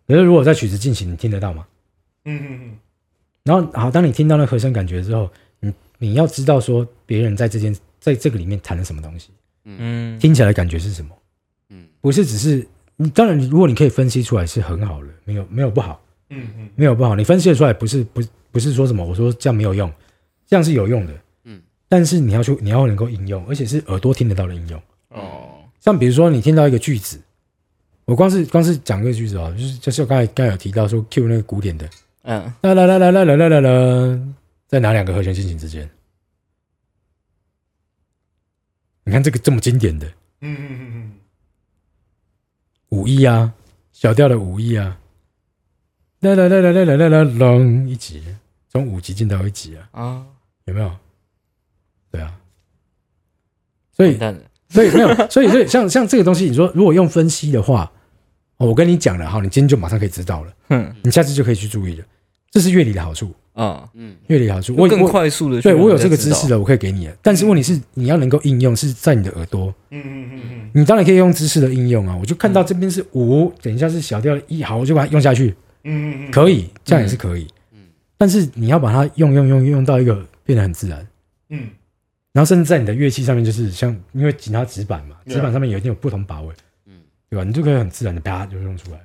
[0.06, 1.66] 可是如果在曲子进行，你听得到吗？
[2.26, 2.78] 嗯嗯嗯
[3.46, 5.32] 然后好，当你听到那和声感觉之后，
[5.62, 9.30] 你你要知道说别人在这件在这个里面弹了什么东西，
[9.64, 11.16] 嗯，听起来的感觉是什么？
[11.70, 17.16] 嗯不是只是你，当然，如果你可以分析出来是很好的，没有没有不好，嗯嗯没有不好。
[17.16, 18.22] 你分析得出来不是不
[18.54, 19.92] 不是说什么，我说这样没有用，
[20.46, 24.82] 这样是有用的，嗯，但是你要去你要能够应用，而且是耳朵听得到的应用。
[25.10, 27.20] 哦，像比如说你听到一个句子，
[28.06, 31.90] 我光是光是讲这个句子啊，就是就是我刚才刚才有提到说 Q 那个古典的。
[32.22, 34.36] 嗯，啦啦啦啦啦啦啦啦啦，
[34.68, 35.90] 在哪两个和弦进行之间？
[39.04, 40.08] 你看这个这么经典的。
[40.40, 41.12] 嗯嗯嗯嗯。
[42.90, 43.54] 五一啊，
[43.92, 45.00] 小调的五一啊，
[46.22, 48.24] 啦啦啦啦啦啦啦啦隆一集，
[48.74, 50.24] 从五级进到一级啊，啊，
[50.66, 50.92] 有没有？
[52.12, 52.34] 对啊，
[53.96, 54.18] 所以
[54.68, 57.92] 所以没有，所以所以像像这个东西，你说如果用分析的话，
[58.58, 62.04] 哦，我跟你讲了，哈，你今天就马上可以知道了，哼，你下次就可以去注意了，
[62.50, 77.48] 这是乐理的好处，啊，嗯，乐理的好处，我更我快速的，对我有这个知识了，我可以给你了，但是问题是你要能够应用，是在你的耳朵，嗯嗯嗯嗯，你当然可以用知识的应用啊，我就看到这边是五，等一下是小调一，好，我就把它用下去，嗯嗯嗯，可以，这样也是可以，
[78.24, 81.06] 但是你要把它用用用用到一个变得很自然。
[81.50, 81.68] 嗯
[82.32, 86.56] 然后甚至在你的乐器上面，就是像因为吉他指板嘛指板上面有一定有不同把位，
[86.86, 86.94] 嗯
[87.30, 87.44] 对吧？
[87.44, 89.00] 你就可以很自然的啪就用出来，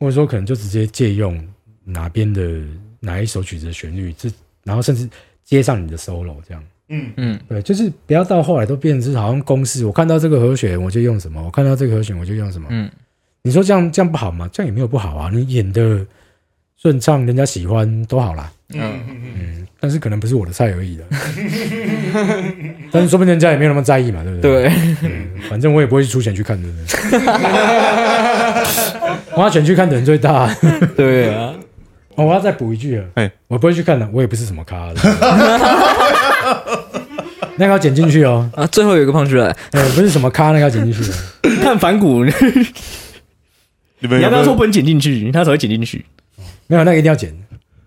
[0.00, 1.40] 或者说可能就直接借用
[1.84, 2.60] 哪边的
[2.98, 4.28] 哪一首曲子的旋律，这
[4.64, 5.08] 然后甚至
[5.44, 12.66] 接上你的 solo 这样，嗯嗯对，就是不要到后来都变成是好像公式，我看到这个和弦我就用什么，我看到这个和弦我就用什么。
[12.70, 12.90] 嗯，
[13.42, 14.50] 你说这样这样不好吗？
[14.52, 16.04] 这样也没有不好啊，你演的
[16.80, 18.50] 顺畅，人家喜欢都好啦。
[18.74, 21.04] 嗯嗯但是可能不是我的菜而已的。
[22.90, 24.62] 但是说不定人家也没有那么在意嘛，对不对？
[24.64, 24.72] 对，
[25.02, 27.18] 嗯，反正我也不会出钱去看，对不对？
[29.30, 30.52] 花钱去看的人最大。
[30.96, 31.54] 对啊，
[32.16, 35.00] 哦，我要再补一句了，哎我不会去看的，我也不是什么咖的。
[37.56, 41.16] 那个要剪进去哦，啊，最后有一个胖出来，哎，不是什么咖，那个要剪进去的。
[41.62, 42.32] 看反骨，你
[44.00, 46.04] 你们要说不能剪进去，他才会剪进去。
[46.68, 47.34] 没有，那个一定要剪。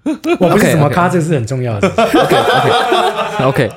[0.39, 3.69] 我不是什么咖，这是很重要的 OK OK OK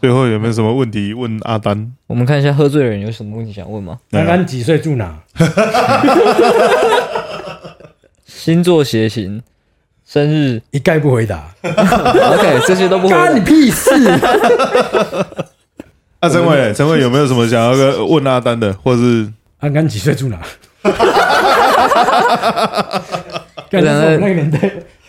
[0.00, 1.92] 最后有没有什么问题问阿丹？
[2.06, 3.98] 我们看一下喝醉的人有什么问题想问吗？
[4.12, 5.18] 阿丹几岁住哪？
[8.26, 9.42] 星座、血型、
[10.06, 11.44] 生日一概不回答。
[11.62, 13.46] ，OK，这些都不干你会。
[13.46, 13.90] 屁事！
[16.20, 20.40] 啊，陈伟，陈伟有没有什么想要跟问阿丹的，或是阿丹几岁住哪？
[23.72, 24.58] 干那是我那个年代，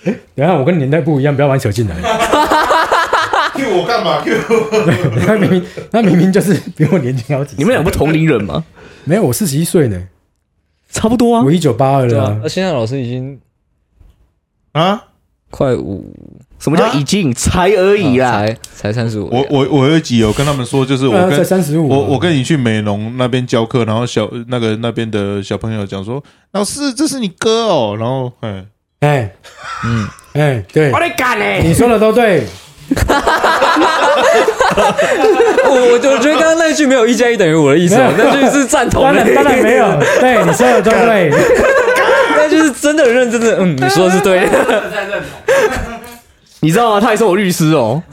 [0.05, 1.95] 哎，等一下我跟你年代不一样，不要把你扯进来。
[3.55, 4.34] Q 我干嘛？Q
[5.28, 7.57] 他明明他明明就是比我年轻好几岁。
[7.59, 8.64] 你们俩不同龄人吗？
[9.05, 10.07] 没有，我四十一岁呢，
[10.89, 11.51] 差不多啊我。
[11.51, 13.39] 一九八二了啊那现在老师已经
[14.72, 15.03] 啊？
[15.56, 16.04] 快五，
[16.58, 18.41] 什么叫已经才而已啦？
[18.41, 19.30] 才才三十五。
[19.32, 21.88] 我我我有一集有跟他们说，就是我跟三十五。
[21.88, 26.24] 我我跟你去美容那边教课，然后小那个那边的小朋友讲说，
[26.54, 28.66] 老师这是你哥哦，然后哎，
[29.01, 29.32] 哎
[29.86, 31.62] 嗯，哎，对，我得干嘞！
[31.64, 32.47] 你说的都对。
[35.66, 39.86] 我我就觉得刚刚那一句没有一加一等于五的意思那句是赞同的，当然当然没有，
[40.20, 41.32] 对你说的都对。
[42.44, 44.84] 那就是真的认真的，嗯，你说的是对的。
[46.60, 47.00] 你知道吗？
[47.00, 48.04] 他还是我律师哦。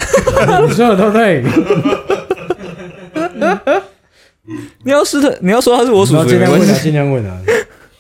[0.69, 1.43] 你说的都对。
[4.85, 6.83] 你要是他，你要说他是我属然后实没关尽量问啊，系。
[6.83, 7.37] 尽量问啊。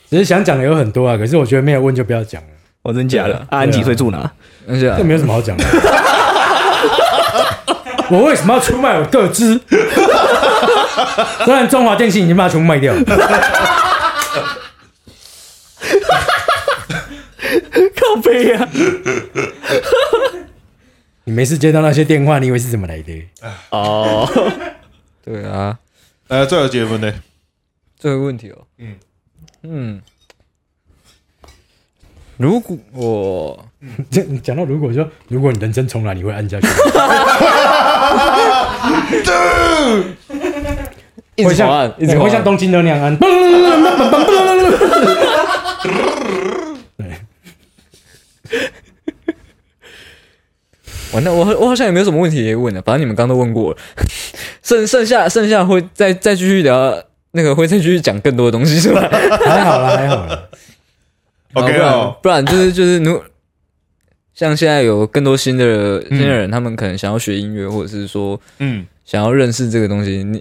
[0.08, 2.48] 只是想讲的有很多啊，可是我觉得没有问就不要讲了，
[2.82, 3.34] 我真假的？
[3.50, 4.30] 啊安几岁住哪？
[4.68, 5.64] 而且这没有什么好讲的。
[8.10, 9.60] 我为什么要出卖我个资？
[11.44, 13.00] 虽然中华电信已经把它全部卖掉了，
[18.14, 18.68] 靠背啊！
[21.24, 23.22] 你没事接到那些电话，你以为是怎么来的？
[23.70, 24.28] 哦，
[25.24, 25.78] 对啊，
[26.28, 27.12] 呃，最后结婚呢？
[27.98, 28.96] 这个问题哦，嗯。
[29.62, 30.00] 嗯，
[32.38, 33.66] 如果我
[34.10, 36.66] 这讲到如果说，如果你人生重来，你会按下去，
[41.36, 43.18] 一会像直滑按，一直会像东京的那样按。
[51.12, 53.76] 完了，我我好像也没有什么问题可以问了，反正你们刚刚都问过了，
[54.62, 59.00] 剩剩下剩下会再再继续聊，那个会再继续讲更多的东西是吧？
[59.44, 60.44] 还好啦，还好啦。
[61.54, 63.20] OK 哦，不然就是就是如
[64.34, 70.40] 像现在有更多新的新的人，他们可能想要学音乐，或者是说嗯，想要认识这个东西，你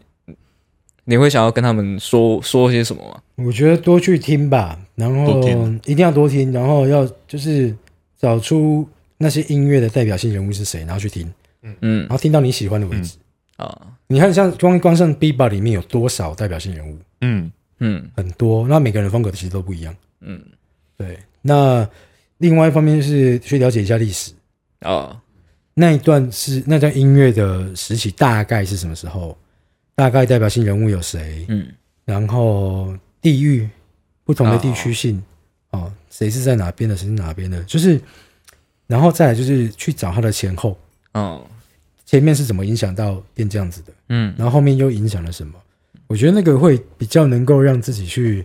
[1.05, 3.19] 你会想要跟他们说说些什么吗？
[3.43, 5.39] 我觉得多去听吧，然后
[5.85, 7.75] 一定要多听，然后要就是
[8.19, 11.25] 找出那些音乐的代表性人物是谁，然后去听，
[11.63, 11.75] 嗯。
[11.81, 11.99] 嗯。
[12.01, 13.17] 然后听到你喜欢的为止。
[13.55, 17.51] 啊你看，像光光像 B 吧里面有多少代表性人物，嗯。
[17.79, 18.09] 嗯。
[18.15, 19.95] 很多，那每个人风格其实都不一样。
[20.21, 20.41] 嗯。
[20.97, 21.87] 对，那
[22.37, 24.33] 另外一方面是去了解一下历史，
[24.81, 25.21] 啊
[25.73, 29.37] 那一段是那段音乐的时期大概是什么时候，
[29.95, 31.67] 大概代表性人物有谁，嗯。
[32.03, 33.69] 然后地域
[34.25, 35.17] 不同的地区性。
[35.17, 35.23] 哦，
[36.09, 37.99] 谁是在哪边的，谁是哪边的，就是，
[38.87, 40.77] 然后再来就是去找他的前后，
[41.13, 41.45] 哦
[42.05, 45.53] 前面是怎么影响到变这样子的，嗯然后后面又影响了什么？
[46.07, 48.43] 我觉得那个会比较能够让自己去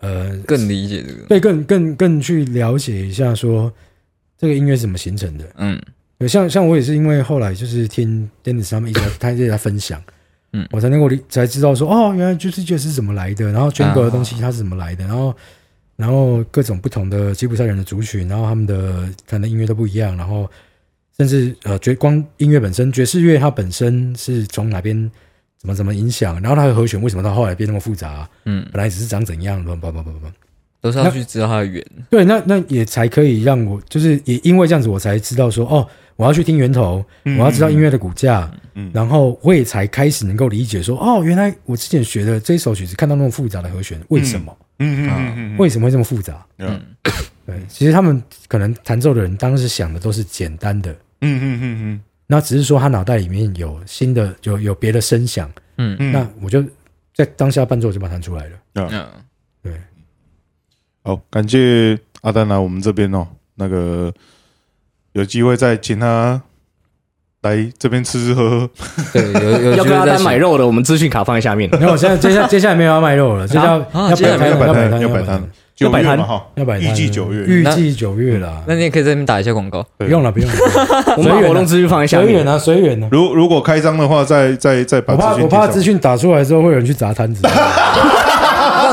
[0.00, 1.22] 呃更理解这个。
[1.26, 3.72] 对更更更去了解一下说
[4.36, 5.44] 这个音乐是怎么形成的。
[5.56, 5.80] 嗯
[6.18, 10.02] 有，像像我也是因为后来就是听 Dennis 他们一直他一直在分享，
[10.52, 15.34] 嗯我才能够理才知道说哦，原来就是爵士是怎么来的，然后 Django 的东西它是怎么来的，然后
[16.02, 20.50] 然后各种不同的吉普赛人的族群，然后他们的可能音乐都不一样，然后
[21.16, 25.08] 甚至呃爵光音乐本身爵士乐它本身是从哪边
[25.58, 30.26] 怎么怎么影响，然后它的和弦为什么到后来变那么复杂，嗯，本来只是长怎样，不不不不不。
[30.80, 31.86] 都是要去知道它的源。
[32.10, 35.86] 对，那那也才可以让我，就是也因为这样子，我才知道说，哦，
[36.16, 44.52] 我要去听源头，嗯我要知道音乐的骨架，嗯然后我也才开始能够理解说，哦，原来我之前学的这一首曲子，看到那么复杂的和弦，为什么？
[44.58, 46.44] 嗯嗯嗯嗯为什么会这么复杂？
[46.58, 46.80] 嗯。
[47.44, 52.02] 对，其实他们可能弹奏的人当时想的都是简单的，嗯嗯嗯嗯。
[52.26, 55.96] 那只是说他脑袋里面有新的，有有别的声响，嗯。
[55.98, 56.12] 嗯。
[56.12, 56.64] 那我就
[57.14, 58.58] 在当下伴奏就把它弹出来了。
[58.74, 59.08] 嗯，
[59.62, 59.72] 对，
[61.02, 63.26] 好，感谢阿丹来我们这边哦，
[63.56, 64.12] 那个
[65.12, 66.40] 有机会再请他
[67.42, 68.70] 来这边吃吃喝喝。
[69.12, 71.68] 对，有有要跟阿机会再请丹买肉的，我们资讯卡放在下面。
[71.72, 75.42] 然后我现在接下接下来没有要卖肉了，就叫啊要接下来没有摆摊，要摆摊，要摆摊摊，，
[75.74, 78.62] 九摆摊月嘛哈，要摆摊，预计九月预计九月啦。
[78.66, 79.84] 那你也可以在那边打一下广告。
[79.98, 80.54] 不用了，不用了，
[81.16, 82.46] 我们把活动资讯放在下面随缘。
[82.46, 83.08] 啊，随缘啊。
[83.10, 87.42] 如如果开张的话，再再再把我怕我怕资讯打出来之后，会有人去砸摊子。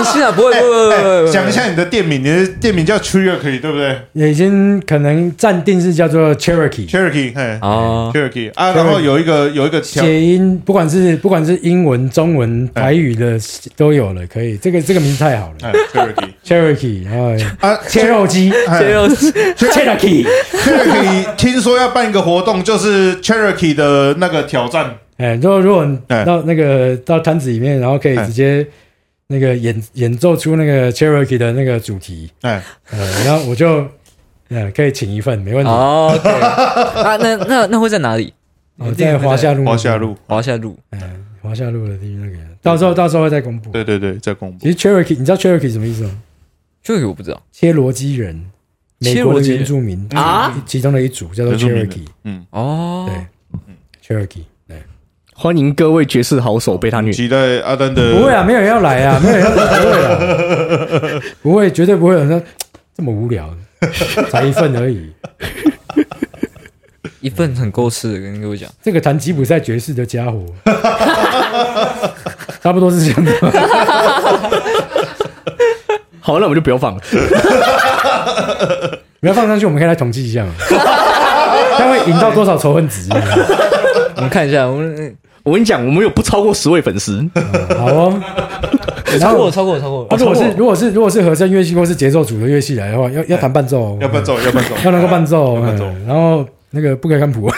[0.03, 1.31] 放心啊，不会不会不会不会不会。
[1.31, 3.97] 讲一下你的店名，你的店名叫 Cherokee 对不对？
[4.13, 8.51] 也已经可能暂定是叫做 Cherokee，？Cherokee，嘿哦，Cherokee。
[8.55, 13.37] 啊，然后有一个有一个条，谐音不管是不管是英文、中文、台语的
[13.75, 14.57] 都有了，可以。
[14.57, 15.55] 这个这个名字太好了。
[15.61, 18.81] 哎，Cherokee，Cherokee，然后啊切肉鸡哎，
[19.55, 25.85] Cherokee，，Cherokee 听说要办一个活动，就是 Cherokee 的那个挑战，哎，如果如果
[26.25, 28.65] 到那个到摊子里面，然后可以直接
[29.31, 33.87] 那个演演奏出那个 Cherokee 的那个主题，哎，呃，然后我就
[34.49, 35.69] 呃可以请一份，没问题。
[35.69, 38.33] 啊，那那那会在哪里？
[38.77, 40.75] 哦，在华夏路，华夏，路，华夏路。
[40.89, 43.69] 嗯，华夏路的地那个，到时候到时候会再公布。
[43.69, 44.57] 对对对，再公布。
[44.59, 46.19] 其实 Cherokee，你知道 Cherokee 什么意思吗
[46.83, 47.39] ？Cherokee 我不知道。
[47.51, 48.49] 切罗基人，
[48.97, 49.57] 美国的切罗基人。
[49.59, 54.45] 原住民啊，其中的一组叫做 Cherokee，嗯，哦，对，Cherokee，对，
[55.41, 57.13] 欢迎各位爵士好手被他虐。
[57.13, 60.19] 期待阿丹的不会啊，没有人要来啊， 没有人要来，不会啊，
[61.41, 62.41] 不会，绝对不会有人说
[62.93, 63.49] 这么无聊，
[64.29, 65.13] 才一份而已。
[67.21, 68.69] 一份很够吃的，跟各位讲。
[68.83, 70.43] 这个弹吉普赛爵士的家伙，
[72.61, 73.31] 差不多是这样的。
[76.19, 77.01] 好，那我们就不要放了。
[79.21, 80.51] 不要放上去，我们可以来统计一下嘛，
[81.77, 83.07] 它会引到多少仇恨值？
[84.17, 85.15] 我们看一下，我们
[85.49, 87.27] 我跟你讲，我们有不超过十位粉丝，
[87.77, 88.21] 好哦。
[89.05, 90.17] 然 超过了，超过了，超过啊、了。
[90.17, 97.49] 如果是如果是如果是和声乐器或是节奏组的乐器来的话，要要弹伴奏哦，要伴奏，要伴奏， 要能够伴奏，要伴奏嗯然后那个不可以看谱，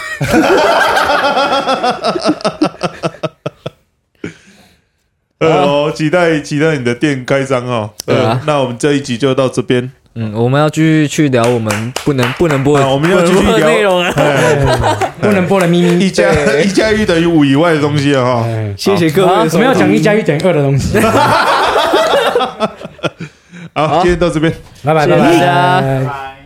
[5.39, 7.89] 呃，期待期待你的店开张哦。
[8.05, 9.91] 对啊呃，那我们这一集就到这边。
[10.13, 14.11] 嗯，我们要继续去聊我们不能不能播的，啊我们要继续不能播的聊内容啊。
[15.21, 16.05] 不能播的咪咪。
[16.05, 16.29] 一加
[16.61, 18.43] 一加一等于五以外的东西了哈。
[18.45, 19.59] 哎谢谢各位的收听。
[19.59, 20.99] 我们要讲一加一等于二的东西。
[23.73, 24.51] 好，今天到这边。
[24.83, 26.40] 拜拜，谢谢拜拜大家拜拜拜。